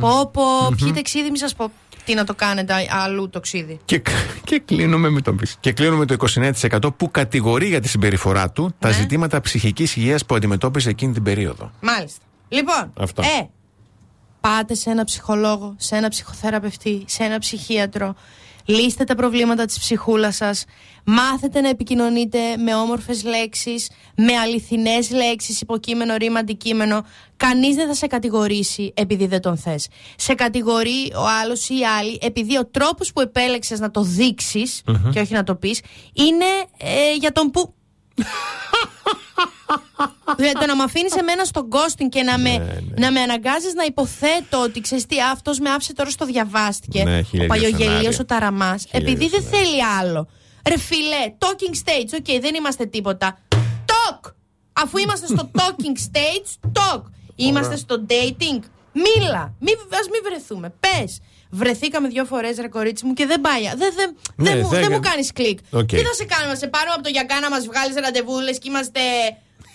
Πω, 0.00 0.30
πω, 0.32 0.42
πιείτε 0.76 1.02
ξύδι, 1.02 1.30
μη 1.30 1.38
σας 1.38 1.54
πω 1.54 1.70
τι 2.04 2.14
να 2.14 2.24
το 2.24 2.34
κάνετε 2.34 2.74
αλλού 3.04 3.28
το 3.30 3.40
ξύδι. 3.40 3.78
Και, 3.84 4.02
και 4.44 4.62
κλείνουμε 4.64 5.08
με 5.08 5.20
το 5.20 5.34
Και 5.60 5.72
κλείνουμε 5.72 6.04
το 6.04 6.14
29% 6.14 6.96
που 6.96 7.10
κατηγορεί 7.10 7.66
για 7.66 7.80
τη 7.80 7.88
συμπεριφορά 7.88 8.50
του 8.50 8.74
τα 8.78 8.88
Ναι. 8.88 8.94
ζητήματα 8.94 9.40
ψυχικής 9.40 9.96
υγείας 9.96 10.26
που 10.26 10.34
αντιμετώπιζε 10.34 10.88
εκείνη 10.88 11.12
την 11.12 11.22
περίοδο. 11.22 11.70
Μάλιστα. 11.80 12.20
Λοιπόν, 12.48 12.92
Αυτά. 12.98 13.22
ε, 13.22 13.48
πάτε 14.40 14.74
σε 14.74 14.90
ένα 14.90 15.04
ψυχολόγο, 15.04 15.74
σε 15.78 15.96
ένα 15.96 16.08
ψυχοθεραπευτή, 16.08 17.04
σε 17.06 17.24
ένα 17.24 17.38
ψυχίατρο. 17.38 18.14
Λύστε 18.68 19.04
τα 19.04 19.14
προβλήματα 19.14 19.64
της 19.64 19.78
ψυχούλας 19.78 20.36
σας. 20.36 20.64
Μάθετε 21.04 21.60
να 21.60 21.68
επικοινωνείτε 21.68 22.38
με 22.56 22.74
όμορφες 22.74 23.24
λέξεις, 23.24 23.90
με 24.16 24.36
αληθινές 24.36 25.10
λέξεις, 25.10 25.60
υποκείμενο, 25.60 26.16
ρήμα, 26.16 26.38
αντικείμενο. 26.38 27.04
Κανείς 27.36 27.74
δεν 27.74 27.86
θα 27.86 27.94
σε 27.94 28.06
κατηγορήσει 28.06 28.92
επειδή 28.96 29.26
δεν 29.26 29.40
τον 29.40 29.56
θες. 29.56 29.88
Σε 30.16 30.34
κατηγορεί 30.34 31.12
ο 31.16 31.26
άλλος 31.42 31.68
ή 31.68 31.78
η 31.78 31.84
άλλη 31.84 32.18
επειδή 32.22 32.58
ο 32.58 32.66
τρόπος 32.66 33.12
που 33.12 33.20
επέλεξες 33.20 33.80
να 33.80 33.90
το 33.90 34.02
δειξεις 34.02 34.82
και 35.12 35.20
όχι 35.20 35.32
να 35.32 35.42
το 35.42 35.54
πεις 35.54 35.80
είναι 36.12 36.44
ε, 36.78 37.14
για 37.18 37.32
τον 37.32 37.50
που... 37.50 37.74
Δηλαδή 40.36 40.54
το 40.54 40.66
να 40.66 40.76
με 40.76 40.82
αφήνεις 40.82 41.12
εμένα 41.14 41.44
στο 41.44 41.68
ghosting 41.70 42.08
και 42.08 42.22
να 42.22 42.38
με, 42.38 42.82
να 42.96 43.12
με 43.12 43.20
αναγκάζεις 43.20 43.74
να 43.74 43.84
υποθέτω 43.84 44.62
ότι 44.62 44.80
ξέρεις 44.80 45.06
τι, 45.06 45.16
αυτός 45.22 45.58
με 45.58 45.70
άφησε 45.70 45.92
τώρα 45.94 46.10
στο 46.10 46.24
διαβάστηκε. 46.24 47.02
Ναι, 47.04 47.18
ο 47.18 47.22
χίλια 47.22 47.46
παλιογελίο, 47.46 47.86
σενάρια. 47.88 48.18
ο 48.20 48.24
ταραμάς. 48.24 48.84
Χίλια 48.90 49.08
Επειδή 49.08 49.28
δεν 49.28 49.42
σενάρια. 49.42 49.58
θέλει 49.68 49.84
άλλο. 49.84 50.28
Ρε 50.68 50.78
φίλε, 50.78 51.34
talking 51.38 51.74
stage, 51.84 52.18
ok, 52.18 52.40
δεν 52.40 52.54
είμαστε 52.54 52.86
τίποτα. 52.86 53.38
Talk! 53.86 54.32
Αφού 54.72 54.98
είμαστε 54.98 55.26
στο 55.26 55.50
talking 55.58 56.16
stage, 56.16 56.70
talk. 56.72 57.02
Είμαστε 57.36 57.76
στο 57.76 58.06
dating, 58.08 58.60
μίλα. 58.92 59.54
Μη, 59.58 59.70
ας 60.00 60.08
μην 60.12 60.20
βρεθούμε. 60.24 60.74
Πες. 60.80 61.20
Βρεθήκαμε 61.50 62.08
δύο 62.08 62.24
φορές, 62.24 62.56
ρε 62.56 62.68
κορίτσι 62.68 63.06
μου, 63.06 63.12
και 63.12 63.26
δεν 63.26 63.40
πάει. 63.40 63.62
Δεν, 63.62 63.92
δεν, 63.96 64.16
Ναι, 64.36 64.50
δεν 64.50 64.58
μου, 64.58 64.68
δεν- 64.68 64.80
δεν 64.80 64.92
μου 64.92 65.00
κάνεις 65.00 65.32
κλικ. 65.32 65.58
Οκ. 65.70 65.86
Τι 65.86 65.96
θα 66.02 66.12
σε 66.12 66.24
κάνουμε, 66.24 66.52
να 66.52 66.58
σε 66.58 66.66
πάρουμε 66.66 66.92
από 66.94 67.02
το 67.02 67.08
γιακά 67.08 67.40
να 67.40 67.50
μας 67.50 67.66
βγάλεις 67.66 67.94
ραντεβού, 67.96 68.40
λες 68.40 68.58
και 68.58 68.68
είμαστε. 68.68 69.00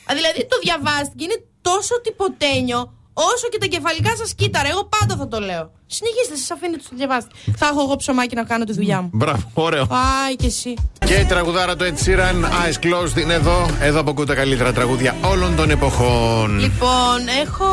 Α, 0.10 0.16
Δηλαδή 0.16 0.46
το 0.50 0.58
διαβάστηκε, 0.64 1.24
είναι 1.24 1.44
τόσο 1.62 2.02
τιποτένιο, 2.02 2.94
όσο 3.14 3.48
και 3.52 3.58
τα 3.58 3.66
εγκεφαλικά 3.66 4.16
σας 4.16 4.34
κύτταρα. 4.34 4.70
Εγώ 4.70 4.84
πάντα 5.00 5.16
θα 5.16 5.28
το 5.28 5.40
λέω. 5.40 5.72
Συνεχίστε, 5.88 6.36
σας 6.36 6.52
αφήνετε 6.52 6.84
στο 6.84 6.96
διαβάστηκε. 6.96 7.36
θα 7.58 7.68
έχω 7.68 7.82
εγώ 7.82 7.96
ψωμάκι 7.96 8.36
να 8.36 8.44
κάνω 8.44 8.64
τη 8.64 8.74
δουλειά 8.74 9.02
μου. 9.02 9.10
Μπράβο, 9.14 9.52
ωραίο. 9.54 9.86
Πάει 9.86 10.36
και 10.36 10.46
εσύ. 10.46 10.74
Και 11.06 11.14
η 11.14 11.26
τραγουδάρα 11.26 11.76
του 11.76 11.86
Ed 11.86 12.06
Sheeran, 12.06 12.44
Eyes 12.46 12.86
Closed, 12.86 13.18
είναι 13.22 13.34
εδώ. 13.34 13.70
Εδώ 13.82 14.00
αποκούν 14.00 14.26
τα 14.26 14.36
καλύτερα 14.36 14.74
τραγούδια 14.74 15.16
όλων 15.26 15.56
των 15.56 15.70
εποχών. 15.70 16.60
Λοιπόν, 16.60 17.20
έχω 17.42 17.68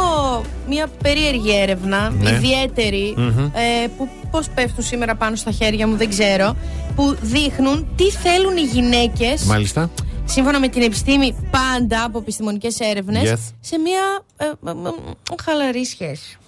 μια 0.69 0.87
περίεργη 1.03 1.61
έρευνα, 1.61 2.11
Ναι. 2.19 2.31
ιδιαίτερη, 2.31 3.15
ε, 3.53 3.87
που 3.97 4.09
πώς 4.31 4.49
πέφτουν 4.55 4.85
σήμερα 4.85 5.15
πάνω 5.15 5.37
στα 5.37 5.51
χέρια 5.51 5.87
μου, 5.87 5.97
δεν 5.97 6.09
ξέρω, 6.09 6.57
που 6.95 7.17
δείχνουν 7.21 7.87
τι 7.97 8.11
θέλουν 8.11 8.57
οι 8.57 8.61
γυναίκες, 8.63 9.43
Μάλιστα. 9.43 9.91
Σύμφωνα 10.29 10.59
με 10.61 10.69
την 10.69 10.83
επιστήμη 10.83 11.35
πάντα 11.51 12.05
από 12.05 12.19
επιστημονικές 12.19 12.81
έρευνες, 12.81 13.33
Yes. 13.33 13.53
σε 13.61 13.79
μια 13.79 14.25
ε, 14.37 14.45
ε, 14.45 14.71
ε, 14.71 15.35
χαλαρή 15.43 15.85
σχέση. 15.85 16.39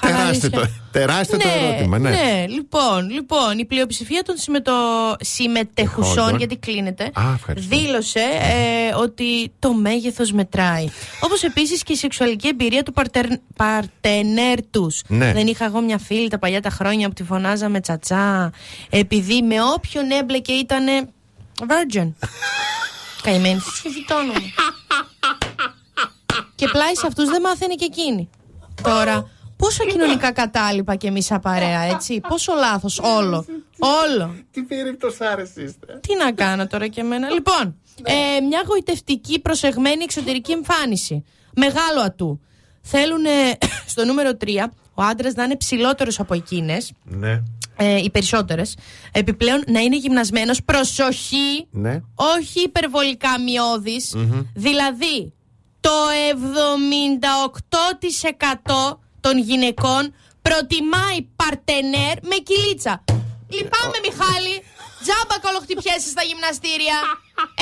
Τεράστιο 0.00 0.50
το, 0.50 0.66
τεράστιο 0.92 1.38
το 1.38 1.48
ερώτημα, 1.48 1.98
ναι. 1.98 2.44
λοιπόν, 2.48 3.10
λοιπόν, 3.10 3.58
η 3.58 3.64
πλειοψηφία 3.64 4.22
των 4.22 4.36
συμμετο... 4.36 4.72
συμμετεχουσών, 5.20 6.30
Hold 6.30 6.34
on. 6.34 6.38
γιατί 6.38 6.56
κλείνεται, 6.56 7.04
Α, 7.04 7.22
ευχαριστώ. 7.34 7.76
δήλωσε 7.76 8.20
ε, 8.20 8.94
ότι 8.94 9.52
το 9.58 9.72
μέγεθος 9.72 10.32
μετράει. 10.32 10.86
Όπως 11.20 11.42
επίσης 11.42 11.82
και 11.82 11.92
η 11.92 11.96
σεξουαλική 11.96 12.48
εμπειρία 12.48 12.82
του 12.82 12.92
παρτερ... 12.92 13.26
παρτενέρ 13.56 14.58
τους. 14.70 15.02
Ναι. 15.08 15.32
Δεν 15.32 15.46
είχα 15.46 15.64
εγώ 15.64 15.80
μια 15.80 15.98
φίλη 15.98 16.28
τα 16.28 16.38
παλιά 16.38 16.62
τα 16.62 16.70
χρόνια 16.70 17.08
που 17.08 17.14
τη 17.14 17.22
φωνάζαμε 17.22 17.80
τσατσά, 17.80 18.52
επειδή 18.90 19.42
με 19.42 19.56
όποιον 19.74 20.10
έμπλεκε 20.10 20.52
ήταν 20.52 20.84
virgin. 21.60 22.12
Καημένη, 23.22 23.60
σχεδιτώνω. 23.60 24.32
και 26.54 26.68
πλάι 26.68 26.94
σε 26.94 27.06
αυτούς 27.06 27.28
δεν 27.28 27.40
μάθαινε 27.40 27.74
και 27.74 27.84
εκείνη. 27.84 28.30
Τώρα, 28.82 29.30
πόσο 29.56 29.84
κοινωνικά 29.84 30.32
κατάλοιπα 30.32 30.94
και 30.94 31.06
εμείς 31.06 31.24
σαν 31.24 31.40
παρέα, 31.40 31.80
έτσι; 31.80 32.20
Πόσο 32.28 32.54
λάθος, 32.54 32.98
όλο. 32.98 33.46
Όλο. 33.78 34.34
Τι 34.50 34.62
περιπτωσάρες 34.62 35.48
είστε. 35.56 36.00
Τι 36.00 36.16
να 36.16 36.32
κάνω 36.32 36.66
τώρα 36.66 36.86
και 36.86 37.00
εμένα; 37.00 37.30
Λοιπόν, 37.30 37.76
ε, 38.02 38.40
μια 38.40 38.62
γοητευτική 38.66 39.40
προσεγμένη 39.40 40.02
εξωτερική 40.02 40.52
εμφάνιση. 40.52 41.24
Μεγάλο 41.56 42.00
ατού. 42.00 42.40
θέλουν 42.82 43.24
ε, 43.24 43.58
στο 43.92 44.04
νούμερο 44.04 44.30
3 44.40 44.46
ο 44.98 45.02
άντρας 45.02 45.34
να 45.34 45.42
είναι 45.44 45.56
ψηλότερος 45.56 46.20
από 46.20 46.34
εκείνες. 46.34 46.92
Ναι. 47.04 47.42
Ε, 47.76 47.96
οι 47.96 48.10
περισσότερες. 48.10 48.76
Επιπλέον 49.12 49.62
να 49.66 49.80
είναι 49.80 49.96
γυμνασμένος. 49.96 50.62
Προσοχή! 50.64 51.66
Ναι. 51.70 52.00
Όχι 52.14 52.60
υπερβολικά 52.62 53.40
μειώδης. 53.40 54.14
Δηλαδή, 54.54 55.32
το 55.80 55.90
78% 58.88 58.98
των 59.20 59.38
γυναικών 59.38 60.14
προτιμάει 60.42 61.18
παρτενέρ 61.36 62.16
με 62.30 62.36
κυλίτσα. 62.48 63.04
Λυπάμαι, 63.56 63.98
Μιχάλη. 64.06 64.54
Τζάμπα 65.04 65.36
κολοχτυπιέσαι 65.44 66.08
στα 66.14 66.22
γυμναστήρια. 66.30 66.96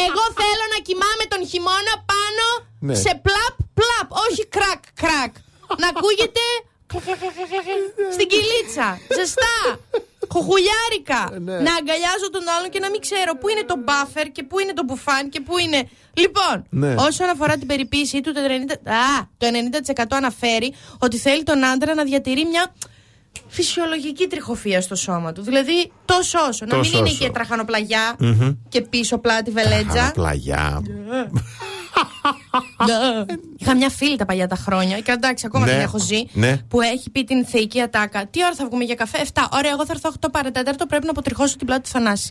Εγώ 0.07 0.23
θέλω 0.41 0.65
να 0.75 0.79
κοιμάμαι 0.87 1.25
τον 1.33 1.43
χειμώνα 1.51 1.95
πάνω 2.13 2.47
Ναι. 2.87 2.95
σε 3.05 3.13
πλαπ 3.27 3.55
πλαπ, 3.79 4.09
όχι 4.27 4.43
κρακ 4.57 4.83
κρακ. 5.03 5.33
να 5.83 5.87
ακούγεται 5.95 6.45
στην 8.13 8.27
κυλίτσα. 8.29 8.99
Ζεστά. 9.19 9.57
Χουχουλιάρικα. 10.33 11.21
Ναι. 11.41 11.53
Να 11.53 11.73
αγκαλιάζω 11.81 12.29
τον 12.33 12.43
άλλον 12.59 12.71
και 12.71 12.79
να 12.79 12.91
μην 12.91 13.01
ξέρω 13.01 13.37
πού 13.41 13.49
είναι 13.49 13.65
το 13.65 13.75
buffer 13.87 14.27
και 14.33 14.43
πού 14.43 14.59
είναι 14.59 14.73
το 14.73 14.83
μπουφάν 14.85 15.29
και 15.29 15.41
πού 15.41 15.59
είναι. 15.59 15.89
Λοιπόν, 16.15 16.67
Ναι. 16.71 16.95
όσον 16.99 17.29
αφορά 17.29 17.57
την 17.57 17.67
περιποίησή 17.67 18.21
του, 18.21 18.33
το 18.33 18.41
90%, 18.41 18.91
α, 18.91 19.29
το 19.39 19.47
90% 19.47 20.05
αναφέρει 20.11 20.75
ότι 20.99 21.17
θέλει 21.19 21.43
τον 21.43 21.65
άντρα 21.65 21.95
να 21.95 22.05
διατηρεί 22.05 22.45
μια 22.45 22.75
φυσιολογική 23.49 24.27
τριχοφία 24.27 24.81
στο 24.81 24.95
σώμα 24.95 25.33
του. 25.33 25.43
Δηλαδή, 25.43 25.93
τόσο 26.05 26.39
όσο. 26.49 26.65
να 26.65 26.77
Τόσο 26.77 26.91
μην 26.91 26.99
είναι 26.99 27.09
όσο. 27.09 27.25
και 27.25 27.31
τραχανοπλαγιά 27.31 28.17
και 28.69 28.81
πίσω 28.81 29.19
πλάτη 29.19 29.51
βελέτζα. 29.51 30.11
Πλαγιά. 30.15 30.83
Είχα 33.59 33.75
μια 33.77 33.91
φίλη 33.91 34.17
τα 34.17 34.25
παλιά 34.25 34.49
τα 34.49 34.57
χρόνια, 34.57 35.01
και 35.01 35.11
εντάξει, 35.13 35.47
ακόμα 35.47 35.65
Ναι. 35.65 35.73
την 35.73 35.81
έχω 35.81 35.99
ζει, 35.99 36.23
Ναι. 36.33 36.57
που 36.69 36.81
έχει 36.81 37.11
πει 37.11 37.25
την 37.25 37.47
θεϊκή 37.47 37.81
ατάκα. 37.81 38.27
Τι 38.27 38.45
ώρα 38.45 38.55
θα 38.55 38.67
βγούμε 38.67 38.85
για 38.85 38.95
καφέ, 38.95 39.19
7. 39.35 39.49
Ωραία, 39.53 39.71
εγώ 39.71 39.87
θα 39.87 39.93
έρθω 39.93 40.09
8 40.21 40.29
παρατέταρτο, 40.33 40.87
πρέπει 40.87 41.05
να 41.05 41.11
αποτριχώσω 41.11 41.57
την 41.57 41.67
πλάτη 41.67 41.83
του 41.83 41.89
Θανάση. 41.89 42.31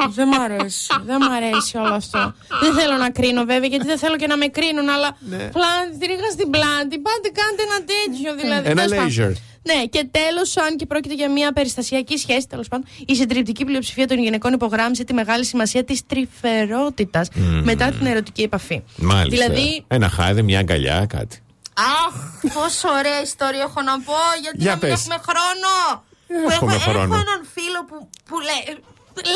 Ε, 0.00 0.04
δεν 0.08 0.28
μ' 0.28 0.40
αρέσει. 0.40 0.86
Δεν 1.04 1.16
μ' 1.16 1.30
αρέσει 1.32 1.76
όλο 1.76 1.94
αυτό. 1.94 2.34
Δεν 2.62 2.72
θέλω 2.74 2.96
να 2.96 3.10
κρίνω 3.10 3.44
βέβαια, 3.44 3.68
γιατί 3.68 3.86
δεν 3.86 3.98
θέλω 3.98 4.16
και 4.16 4.26
να 4.26 4.36
με 4.36 4.46
κρίνουν, 4.46 4.88
αλλά. 4.88 5.16
Ναι. 5.18 5.36
Πλάτη, 5.36 5.98
τρίχα 6.00 6.30
στην 6.32 6.50
πλάτη. 6.50 6.98
Πάτε, 6.98 7.28
κάντε 7.40 7.62
ένα 7.68 7.78
τέτοιο 7.92 8.34
δηλαδή. 8.42 8.68
Ένα 8.68 8.84
Τέλος 8.86 9.16
πάντων. 9.16 9.32
laser. 9.34 9.46
Ναι, 9.62 9.84
και 9.84 10.08
τέλος, 10.10 10.56
αν 10.56 10.76
και 10.76 10.86
πρόκειται 10.86 11.14
για 11.14 11.30
μια 11.30 11.52
περιστασιακή 11.52 12.16
σχέση, 12.16 12.46
τέλος 12.48 12.68
πάντων, 12.68 12.86
η 13.06 13.14
συντριπτική 13.16 13.64
πλειοψηφία 13.64 14.06
των 14.06 14.18
γυναικών 14.18 14.52
υπογράμμισε 14.52 15.04
τη 15.04 15.12
μεγάλη 15.14 15.44
σημασία 15.44 15.84
της 15.84 16.06
τρυφερότητας 16.06 17.28
μετά 17.62 17.90
την 17.90 18.06
ερωτική 18.06 18.42
επαφή. 18.42 18.82
Μάλιστα. 18.96 19.46
Δηλαδή, 19.46 19.84
Ένα 19.88 20.08
χάδι, 20.08 20.42
μια 20.42 20.58
αγκαλιά, 20.58 21.06
κάτι. 21.08 21.42
Αχ, 21.74 22.14
πόσο 22.54 22.88
ωραία 22.88 23.20
ιστορία 23.22 23.62
έχω 23.68 23.82
να 23.82 24.00
πω, 24.00 24.14
γιατί 24.42 24.56
Για 24.58 24.70
να 24.70 24.76
μην 24.76 24.88
πες. 24.88 25.00
έχουμε 25.00 25.18
χρόνο. 25.28 26.02
Που 26.26 26.50
Έχουμε 26.50 26.74
έχω, 26.74 26.90
χρόνο. 26.90 27.14
έχω 27.14 27.14
έναν 27.26 27.40
φίλο 27.54 27.80
που, 27.88 28.08
που 28.28 28.36
λέει. 28.48 28.78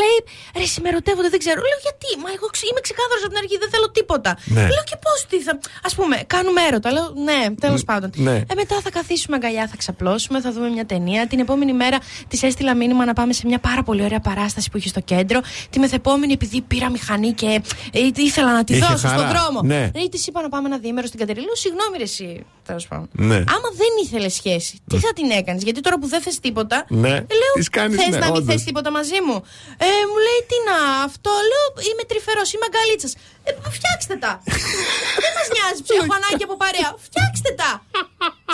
Λέει, 0.01 0.17
ρε, 0.61 0.67
συμμερωτεύονται, 0.77 1.29
δεν 1.35 1.41
ξέρω. 1.45 1.61
Λέω, 1.71 1.79
γιατί, 1.87 2.09
μα 2.23 2.29
εγώ 2.37 2.47
ξε- 2.55 2.69
είμαι 2.71 2.81
ξεκάθαρος 2.89 3.23
από 3.27 3.33
την 3.35 3.41
αρχή, 3.43 3.57
δεν 3.63 3.71
θέλω 3.75 3.89
τίποτα. 3.99 4.31
Ναι. 4.57 4.65
Λέω, 4.75 4.85
και 4.91 4.97
πώς, 5.05 5.19
τι 5.31 5.39
θα. 5.47 5.53
Α 5.89 5.91
πούμε, 5.99 6.17
κάνουμε 6.35 6.61
έρωτα. 6.69 6.89
Λέω, 6.97 7.07
ναι, 7.29 7.41
τέλος 7.65 7.83
πάντων. 7.91 8.09
ναι. 8.17 8.37
Ε, 8.51 8.55
μετά 8.63 8.77
θα 8.85 8.91
καθίσουμε 8.99 9.35
αγκαλιά, 9.37 9.65
θα 9.73 9.77
ξαπλώσουμε, 9.83 10.37
θα 10.41 10.51
δούμε 10.53 10.69
μια 10.77 10.87
ταινία. 10.93 11.21
Την 11.27 11.39
επόμενη 11.45 11.73
μέρα 11.73 11.99
της 12.29 12.43
έστειλα 12.43 12.73
μήνυμα 12.75 13.03
να 13.05 13.13
πάμε 13.13 13.33
σε 13.33 13.47
μια 13.47 13.59
πάρα 13.59 13.83
πολύ 13.83 14.03
ωραία 14.09 14.21
παράσταση 14.21 14.71
που 14.71 14.77
είχε 14.77 14.89
στο 14.89 15.01
κέντρο. 15.01 15.41
Τη 15.71 15.79
μεθεπόμενη, 15.79 16.33
επειδή 16.33 16.61
πήρα 16.61 16.91
μηχανή 16.91 17.33
και 17.33 17.63
ε, 17.93 18.01
ήθελα 18.17 18.53
να 18.53 18.65
τη 18.65 18.73
Είχε 18.77 18.87
δώσω 18.87 19.09
χαρά. 19.09 19.19
στον 19.21 19.31
δρόμο. 19.37 19.61
Ναι. 19.63 19.91
Ε, 19.95 20.09
της 20.11 20.27
είπα 20.27 20.43
να 20.43 20.49
πάμε 20.49 20.67
ένα 20.69 20.79
διήμερο 20.79 21.07
στην 21.07 21.19
Κατερίνη. 21.19 21.45
Λέω, 21.45 21.55
συγγνώμη, 21.57 21.97
ρε, 21.97 22.03
εσύ. 22.03 22.45
Τέλος 22.67 22.87
πάντων. 22.89 23.09
Ναι. 23.13 23.35
Άμα 23.37 23.69
δεν 23.77 23.89
ήθελε 24.05 24.29
σχέση, 24.29 24.81
τι 24.87 24.97
θα 24.99 25.13
την 25.13 25.31
έκανες; 25.31 25.63
Γιατί 25.63 25.81
τώρα 25.81 25.99
που 25.99 26.07
δεν 26.07 26.21
θες 26.21 26.41
τίποτα. 26.41 26.85
Ναι. 26.89 27.09
ε, 27.09 27.13
Λέω, 27.13 27.53
Της 27.55 27.69
κάνεις, 27.69 27.97
θες 27.97 28.09
ναι, 28.09 28.19
να 28.19 28.27
μην 28.27 28.35
όντως. 28.35 28.55
θες 28.55 28.65
τίποτα 28.65 28.91
μαζί 28.91 29.21
μου. 29.27 29.43
Ε, 29.89 29.89
μου 30.11 30.19
λέει, 30.27 30.41
τι 30.51 30.57
να, 30.69 30.77
αυτό. 31.09 31.31
Λέω, 31.51 31.67
είμαι 31.89 32.05
τρυφερός, 32.11 32.49
είμαι 32.55 32.67
αγκαλίτσας. 32.71 33.13
Ε, 33.49 33.51
φτιάξτε 33.77 34.15
τα. 34.25 34.33
δεν 35.25 35.33
μας 35.37 35.47
νοιάζει 35.55 35.81
που 35.87 35.93
έχω 36.01 36.15
ανάγκη 36.21 36.45
από 36.49 36.57
παρέα. 36.65 36.91
Φτιάξτε 37.07 37.51
τα. 37.61 37.71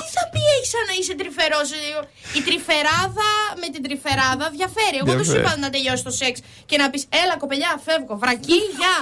τι 0.04 0.10
θα 0.16 0.22
πει 0.32 0.40
έχεις 0.54 0.68
σαν 0.74 0.84
να 0.90 0.94
είσαι 0.98 1.14
τρυφερός. 1.20 1.68
Η 2.38 2.40
τρυφεράδα 2.46 3.30
με 3.60 3.66
την 3.74 3.80
τρυφεράδα 3.86 4.46
διαφέρει. 4.56 4.96
Εγώ 5.02 5.10
δεν 5.18 5.24
σου 5.28 5.34
Διαφέρει. 5.36 5.54
είπα 5.54 5.62
να 5.64 5.68
τελειώσει 5.74 6.02
το 6.08 6.12
σεξ 6.20 6.34
και 6.70 6.76
να 6.82 6.86
πεις, 6.92 7.02
έλα 7.22 7.34
κοπελιά, 7.42 7.72
φεύγω. 7.86 8.14
Βρακή, 8.22 8.58
γεια. 8.80 8.96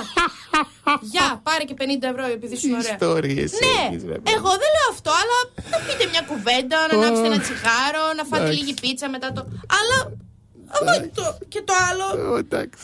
Γεια, 1.12 1.28
πάρε 1.46 1.64
και 1.68 1.76
50 1.80 1.82
ευρώ 2.12 2.24
επειδή 2.36 2.54
σου 2.58 2.66
είναι 2.66 2.76
ωραία. 2.82 2.92
Ιστορίες 2.98 3.50
Ναι, 3.64 3.74
έχεις, 3.86 4.02
ρε, 4.10 4.16
παιδί. 4.20 4.36
εγώ 4.36 4.50
δεν 4.62 4.70
λέω 4.76 4.88
αυτό, 4.96 5.10
αλλά 5.22 5.38
να 5.72 5.78
πείτε 5.86 6.04
μια 6.12 6.22
κουβέντα, 6.30 6.78
να 6.88 6.92
ανάψετε 6.96 7.28
ένα 7.32 7.40
τσιγάρο, 7.44 8.04
να 8.18 8.24
φάτε 8.30 8.42
Εντάξει. 8.42 8.58
λίγη 8.58 8.74
πίτσα 8.82 9.06
μετά 9.14 9.28
το. 9.36 9.40
Αλλά. 9.78 9.98
Άμα 10.80 10.92
το, 11.14 11.38
και 11.48 11.62
το 11.64 11.72
άλλο. 11.90 12.32
Ω, 12.32 12.36
Εντάξει. 12.36 12.78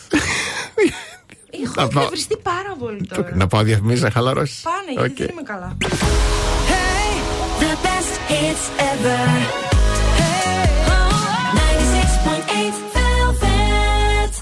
Έχω 1.50 1.72
Να 1.74 1.74
πάω- 1.74 1.87
εκνευριστεί 1.88 2.37
πάρα 2.42 2.76
πολύ 2.78 3.07
τώρα. 3.07 3.31
Να 3.37 3.46
πάω 3.46 3.62
διαφημίσει 3.62 4.02
να 4.02 4.11
χαλαρώσεις; 4.11 4.61
Πάνε, 4.62 4.92
γιατί 5.07 5.22
δεν 5.22 5.28
είμαι 5.33 5.42
καλά. 5.42 5.76
The 7.61 7.72
best 7.87 8.14
hits 8.31 8.64
ever. 8.90 9.28
96.8 11.55 12.76
Velvet. 12.94 14.33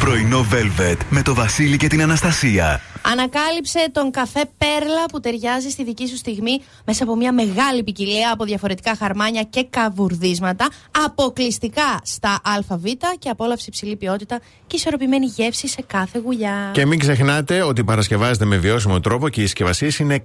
Πρωινό 0.00 0.46
Velvet 0.52 0.96
με 1.10 1.22
το 1.22 1.34
Βασίλη 1.34 1.76
και 1.76 1.86
την 1.86 2.02
Αναστασία. 2.02 2.80
Ανακάλυψε 3.10 3.88
τον 3.92 4.10
καφέ 4.10 4.44
Πέρλα 4.58 5.04
που 5.10 5.20
ταιριάζει 5.20 5.70
στη 5.70 5.84
δική 5.84 6.06
σου 6.08 6.16
στιγμή 6.16 6.60
μέσα 6.84 7.02
από 7.02 7.16
μια 7.16 7.32
μεγάλη 7.32 7.82
ποικιλία 7.82 8.32
από 8.32 8.44
διαφορετικά 8.44 8.96
χαρμάνια 8.96 9.42
και 9.42 9.66
καβουρδίσματα, 9.70 10.68
αποκλειστικά 11.04 12.00
στα 12.02 12.40
ΑΒ 12.44 12.84
και 13.18 13.28
απόλαυση 13.28 13.64
υψηλή 13.68 13.96
ποιότητα 13.96 14.40
και 14.66 14.76
ισορροπημένη 14.76 15.26
γεύση 15.26 15.68
σε 15.68 15.82
κάθε 15.86 16.18
γουλιά. 16.24 16.70
Και 16.72 16.86
μην 16.86 16.98
ξεχνάτε 16.98 17.62
ότι 17.62 17.84
παρασκευάζεται 17.84 18.44
με 18.44 18.56
βιώσιμο 18.56 19.00
τρόπο 19.00 19.28
και 19.28 19.40
οι 19.40 19.44
συσκευασίες 19.44 19.98
είναι 19.98 20.22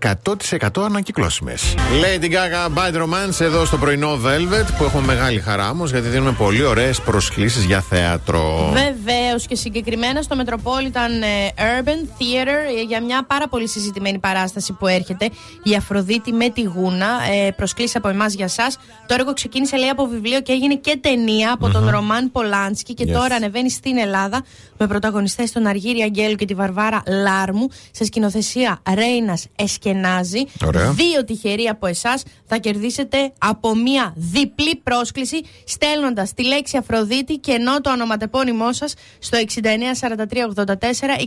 100% 0.61 0.67
ανακυκλώσιμες. 0.75 1.75
Lady 1.77 2.25
Gaga 2.25 2.77
Bad 2.77 3.01
Romance 3.01 3.39
εδώ 3.39 3.65
στο 3.65 3.77
πρωινό 3.77 4.13
Velvet 4.13 4.67
που 4.77 4.83
έχουμε 4.83 5.05
μεγάλη 5.05 5.39
χαρά 5.39 5.69
όμως 5.69 5.91
γιατί 5.91 6.07
δίνουμε 6.07 6.31
πολύ 6.31 6.63
ωραίες 6.63 7.01
προσκλήσεις 7.01 7.63
για 7.63 7.81
θέατρο. 7.81 8.71
Βεβαίως 8.73 9.47
και 9.47 9.55
συγκεκριμένα 9.55 10.21
στο 10.21 10.35
Metropolitan 10.39 11.11
ε, 11.23 11.79
Urban 11.81 12.07
Theater 12.19 12.72
ε, 12.77 12.81
για 12.81 13.01
μια 13.01 13.23
πάρα 13.25 13.47
πολύ 13.47 13.67
συζητημένη 13.67 14.19
παράσταση 14.19 14.73
που 14.73 14.87
έρχεται. 14.87 15.29
Η 15.63 15.75
Αφροδίτη 15.75 16.33
με 16.33 16.49
τη 16.49 16.61
Γούνα. 16.61 17.07
Ε, 17.33 17.51
προσκλήσει 17.51 17.97
από 17.97 18.07
εμάς 18.07 18.33
για 18.33 18.45
εσά. 18.45 18.67
Το 19.07 19.13
έργο 19.13 19.33
ξεκίνησε 19.33 19.77
λέει 19.77 19.89
από 19.89 20.05
βιβλίο 20.05 20.41
και 20.41 20.51
έγινε 20.51 20.75
και 20.75 20.97
ταινία 21.01 21.51
από 21.53 21.69
τον 21.69 21.89
Ρωμάν 21.89 22.31
Πολάνσκι 22.31 22.93
και 22.93 23.03
Yes. 23.07 23.11
τώρα 23.11 23.35
ανεβαίνει 23.35 23.69
στην 23.71 23.97
Ελλάδα 23.97 24.43
με 24.77 24.87
πρωταγωνιστές 24.87 25.51
τον 25.51 25.65
Αργύρι 25.67 26.01
Αγγέλου 26.01 26.35
και 26.35 26.45
τη 26.45 26.53
Βαρβάρα 26.53 27.03
Λάρμου 27.07 27.67
σε 27.91 28.05
σκηνοθεσία 28.05 28.81
Ρέινας 28.93 29.47
Εσκενάζη. 29.55 30.43
Ωραία. 30.65 30.91
Δύο 30.91 31.23
τυχεροί 31.25 31.67
από 31.67 31.87
εσάς 31.87 32.23
θα 32.45 32.57
κερδίσετε 32.57 33.33
από 33.37 33.75
μία 33.75 34.13
διπλή 34.15 34.75
πρόσκληση 34.75 35.41
στέλνοντας 35.65 36.33
τη 36.33 36.45
λέξη 36.45 36.77
Αφροδίτη 36.77 37.35
και 37.37 37.51
ενώ 37.51 37.81
το 37.81 37.91
ονοματεπώνυμό 37.91 38.73
σας 38.73 38.93
στο 39.19 39.37
694384 39.37 41.21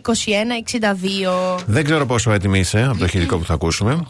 2162. 1.56 1.62
Δεν 1.66 1.84
ξέρω 1.84 2.06
πόσο 2.06 2.32
έτοιμη 2.32 2.58
είσαι 2.58 2.86
από 2.88 2.98
το 2.98 3.04
ηχητικό 3.04 3.38
που 3.38 3.44
θα 3.44 3.54
ακούσουμε. 3.54 4.06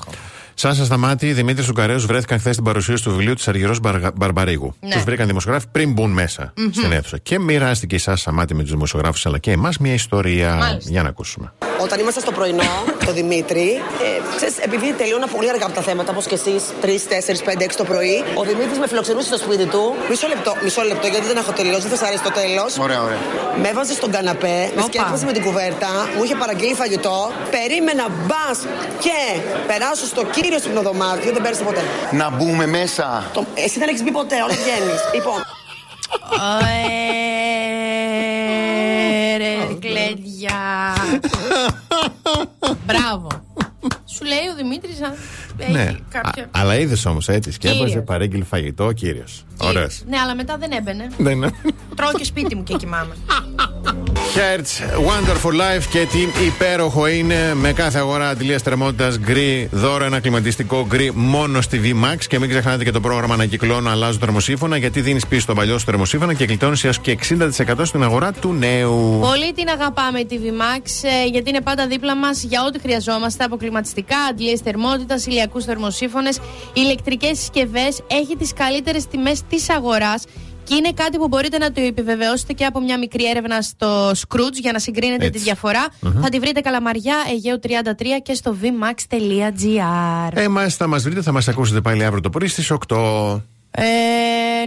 Σάσα 0.59 0.85
Σταμάτη, 0.85 1.33
Δημήτρης 1.33 1.67
Σουκαρέου 1.67 2.01
βρέθηκαν 2.01 2.39
χθες 2.39 2.53
στην 2.53 2.65
παρουσίαση 2.65 3.03
του 3.03 3.11
βιβλίου 3.11 3.35
της 3.35 3.49
Αργυρός 3.49 3.79
Μπαρμπαρίγου. 4.15 4.75
Ναι. 4.81 4.95
Τους 4.95 5.03
βρήκαν 5.03 5.27
δημοσιογράφοι 5.27 5.67
πριν 5.73 5.93
μπουν 5.93 6.11
μέσα 6.11 6.53
στην 6.73 6.93
αίθουσα. 6.93 7.19
Και 7.19 7.39
μοιράστηκε 7.39 7.95
η 7.95 7.99
Σάσα 7.99 8.17
Σταμάτη 8.17 8.55
με 8.55 8.63
τους 8.63 8.71
δημοσιογράφους 8.71 9.27
αλλά 9.27 9.39
και 9.39 9.51
εμάς 9.51 9.79
μια 9.79 9.93
ιστορία. 9.93 10.55
Μάλιστα. 10.55 10.91
Για 10.91 11.03
να 11.03 11.09
ακούσουμε. 11.09 11.53
Όταν 11.83 12.01
είμαστε 12.01 12.21
στο 12.21 12.33
πρωινό, 12.33 12.63
το 13.07 13.13
Δημήτρη, 13.13 13.69
ε, 14.07 14.37
ξέρεις, 14.37 14.57
επειδή 14.59 14.93
τελείωνα 14.93 15.27
πολύ 15.27 15.49
αργά 15.49 15.67
από 15.67 15.75
τα 15.75 15.83
θέματα, 15.89 16.11
όπως 16.13 16.27
και 16.27 16.35
εσείς, 16.35 16.63
3, 16.81 17.07
4, 17.09 17.43
5, 17.45 17.65
6 17.65 17.77
το 17.77 17.85
πρωί, 17.85 18.25
ο 18.35 18.43
Δημήτρης 18.43 18.79
με 18.79 18.87
φιλοξενούσε 18.89 19.27
στο 19.27 19.37
σπίτι 19.45 19.67
του. 19.67 19.95
Μισό 20.11 20.27
λεπτό, 20.29 20.57
μισό 20.63 20.83
λεπτό, 20.83 21.07
γιατί 21.07 21.27
δεν 21.27 21.37
έχω 21.37 21.53
τελειώσει, 21.53 21.81
δεν 21.81 21.91
θα 21.91 21.97
σας 21.97 22.07
αρέσει 22.09 22.23
το 22.23 22.31
τέλος. 22.41 22.79
Ωραία, 22.79 23.03
ωραία. 23.03 23.19
Με 23.63 23.69
έβαζε 23.69 23.93
στον 23.93 24.11
καναπέ, 24.11 24.59
με 24.75 24.81
Όπα. 24.81 24.83
σκέφασε 24.83 25.25
με 25.25 25.33
την 25.33 25.43
κουβέρτα, 25.43 25.89
μου 26.17 26.23
είχε 26.25 26.35
παραγγείλει 26.35 26.75
φαγητό. 26.75 27.31
Περίμενα 27.51 28.05
μπας 28.27 28.59
και 29.05 29.19
περάσω 29.67 30.07
στο 30.07 30.23
κύριο 30.25 30.59
σπινοδωμάτιο, 30.59 31.33
δεν 31.33 31.43
πέρασε 31.43 31.63
ποτέ. 31.63 31.81
Να 32.11 32.31
μπούμε 32.31 32.67
μέσα. 32.67 33.31
Το, 33.33 33.45
εσύ 33.55 33.79
δεν 33.79 33.89
έχεις 33.89 34.03
μπει 34.03 34.11
ποτέ, 34.11 34.37
όλα 34.37 34.55
βγαίνεις. 34.63 35.01
λοιπόν, 35.15 35.39
Ε, 36.67 36.87
Ρε 38.21 38.36
κλέντια. 39.79 40.95
Μπράβο. 42.87 43.29
Σου 44.05 44.25
λέει 44.25 44.39
ο 44.53 44.55
Δημήτρης 44.57 45.03
αν 45.03 45.13
έχει 45.59 45.73
Ναι. 45.73 45.95
κάποια. 46.09 46.43
Α- 46.43 46.49
αλλά 46.51 46.79
είδες 46.79 47.07
όμως 47.07 47.29
έτσι. 47.29 47.53
Σκέπαζε, 47.53 47.85
Κύριος. 47.85 48.05
παρήγγειλε 48.05 48.45
φαγητό, 48.45 48.93
κύριος. 48.93 49.45
Ωραίος. 49.61 50.03
Ναι, 50.09 50.19
αλλά 50.19 50.35
μετά 50.35 50.57
δεν 50.57 50.71
έμπαινε. 50.73 51.09
Δεν 51.19 51.33
είναι. 51.33 51.51
Τρώω 51.97 52.13
και 52.13 52.25
σπίτι 52.25 52.55
μου 52.55 52.63
και 52.63 52.75
κοιμάμαι. 52.75 53.15
Hertz, 54.37 54.81
Wonderful 55.09 55.53
Life 55.53 55.85
και 55.91 56.07
τι 56.07 56.45
υπέροχο 56.47 57.07
είναι 57.07 57.55
με 57.55 57.73
κάθε 57.73 57.99
αγορά 57.99 58.29
αντιλία 58.29 58.59
θερμότητας 58.59 59.19
γκρι 59.19 59.69
δώρο 59.73 60.05
ένα 60.05 60.21
κλιματιστικό 60.21 60.87
γκρι 60.89 61.13
μόνο 61.15 61.61
στη 61.61 61.81
VMAX 61.85 62.17
και 62.29 62.39
μην 62.39 62.49
ξεχνάτε 62.49 62.85
και 62.85 62.91
το 62.91 63.01
πρόγραμμα 63.01 63.35
Ανακυκλώνω 63.35 63.91
Αλλάζω 63.91 64.19
θερμοσύφωνα 64.19 64.77
γιατί 64.77 65.01
δίνεις 65.01 65.27
πίσω 65.27 65.47
τον 65.47 65.55
παλιό 65.57 65.79
σου 65.79 65.85
θερμοσύφωνα 65.85 66.35
και 66.35 66.47
κλειτώνει 66.47 66.81
έως 66.83 66.99
και 66.99 67.19
60% 67.29 67.75
στην 67.83 68.03
αγορά 68.03 68.33
του 68.33 68.53
νέου. 68.53 69.19
Πολύ 69.21 69.53
την 69.53 69.69
αγαπάμε 69.69 70.25
τη 70.25 70.39
VMAX 70.43 70.85
ε, 71.03 71.27
γιατί 71.27 71.49
είναι 71.49 71.61
πάντα 71.61 71.87
δίπλα 71.87 72.17
μας 72.17 72.43
για 72.43 72.65
ό,τι 72.67 72.79
χρειαζόμαστε 72.79 73.45
από 73.45 73.57
κλιματιστικά, 73.57 74.19
αντλίες 74.31 74.61
θερμότητας, 74.61 75.27
ηλιακούς 75.27 75.65
θερμοσύφωνες, 75.65 76.39
ηλεκτρικές 76.73 77.39
συσκευές. 77.39 78.03
Έχει 78.07 78.37
τις 78.37 78.53
καλύτερες 78.53 79.07
τιμές 79.07 79.43
της 79.49 79.71
αγοράς. 79.71 80.25
Και 80.67 80.75
είναι 80.75 80.93
κάτι 80.95 81.19
που 81.19 81.29
μπορείτε 81.29 81.59
να 81.59 81.73
το 81.73 81.81
επιβεβαιώσετε 81.81 82.53
και 82.53 82.65
από 82.65 82.81
μια 82.81 82.99
μικρή 82.99 83.29
έρευνα 83.31 83.63
στο 83.63 84.11
Skroutz 84.11 84.53
για 84.61 84.73
να 84.73 84.79
συγκρίνετε 84.79 85.25
Έτσι. 85.27 85.39
τη 85.39 85.45
διαφορά 85.45 85.87
Θα 86.23 86.29
τη 86.29 86.39
βρείτε 86.39 86.61
Καλαμαριά, 86.61 87.17
Αιγαίου 87.31 87.59
33 87.63 87.69
και 88.23 88.35
στο 88.35 88.57
vmax.gr. 88.63 90.31
Ε, 90.33 90.49
μας, 90.49 90.75
θα 90.77 90.87
μας 90.87 91.03
βρείτε, 91.03 91.23
θα 91.23 91.33
μας 91.33 91.49
ακούσετε 91.49 91.81
πάλι 91.81 92.05
αύριο 92.05 92.21
το 92.21 92.31
πρωί 92.31 92.49
στις 92.49 92.71
8. 92.89 93.41
Ε, 93.71 93.85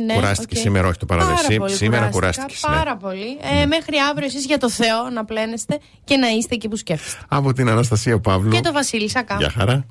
ναι, 0.06 0.14
Κουράστηκε 0.14 0.56
οκ. 0.58 0.62
σήμερα, 0.64 0.88
όχι 0.88 0.98
το 0.98 1.06
παράδειγμα. 1.06 1.36
Πάρα 1.36 1.48
Σή- 1.50 1.58
πολύ 1.60 1.72
σήμερα 1.74 2.08
κουράστηκα, 2.08 2.46
κουράστηκες, 2.46 2.70
ναι. 2.70 2.78
Πάρα 2.78 2.98
πολύ. 2.98 3.38
Ε, 3.62 3.66
μέχρι 3.66 3.96
αύριο 4.10 4.26
εσείς 4.28 4.46
για 4.46 4.58
το 4.58 4.70
Θεό 4.70 5.10
να 5.14 5.26
πλένεστε 5.26 5.80
και 6.04 6.18
να 6.18 6.28
είστε 6.28 6.56
εκεί 6.56 6.68
που 6.68 6.76
σκέφτεστε. 6.76 7.20
Από 7.28 7.54
την 7.54 7.70
Αναστασία 7.70 8.20
Παύλου. 8.20 8.50
Και 8.52 8.62
το 8.62 8.72
Βασίλη 8.72 9.10
Σακά. 9.10 9.36
Γεια 9.40 9.50
χαρά. 9.58 9.86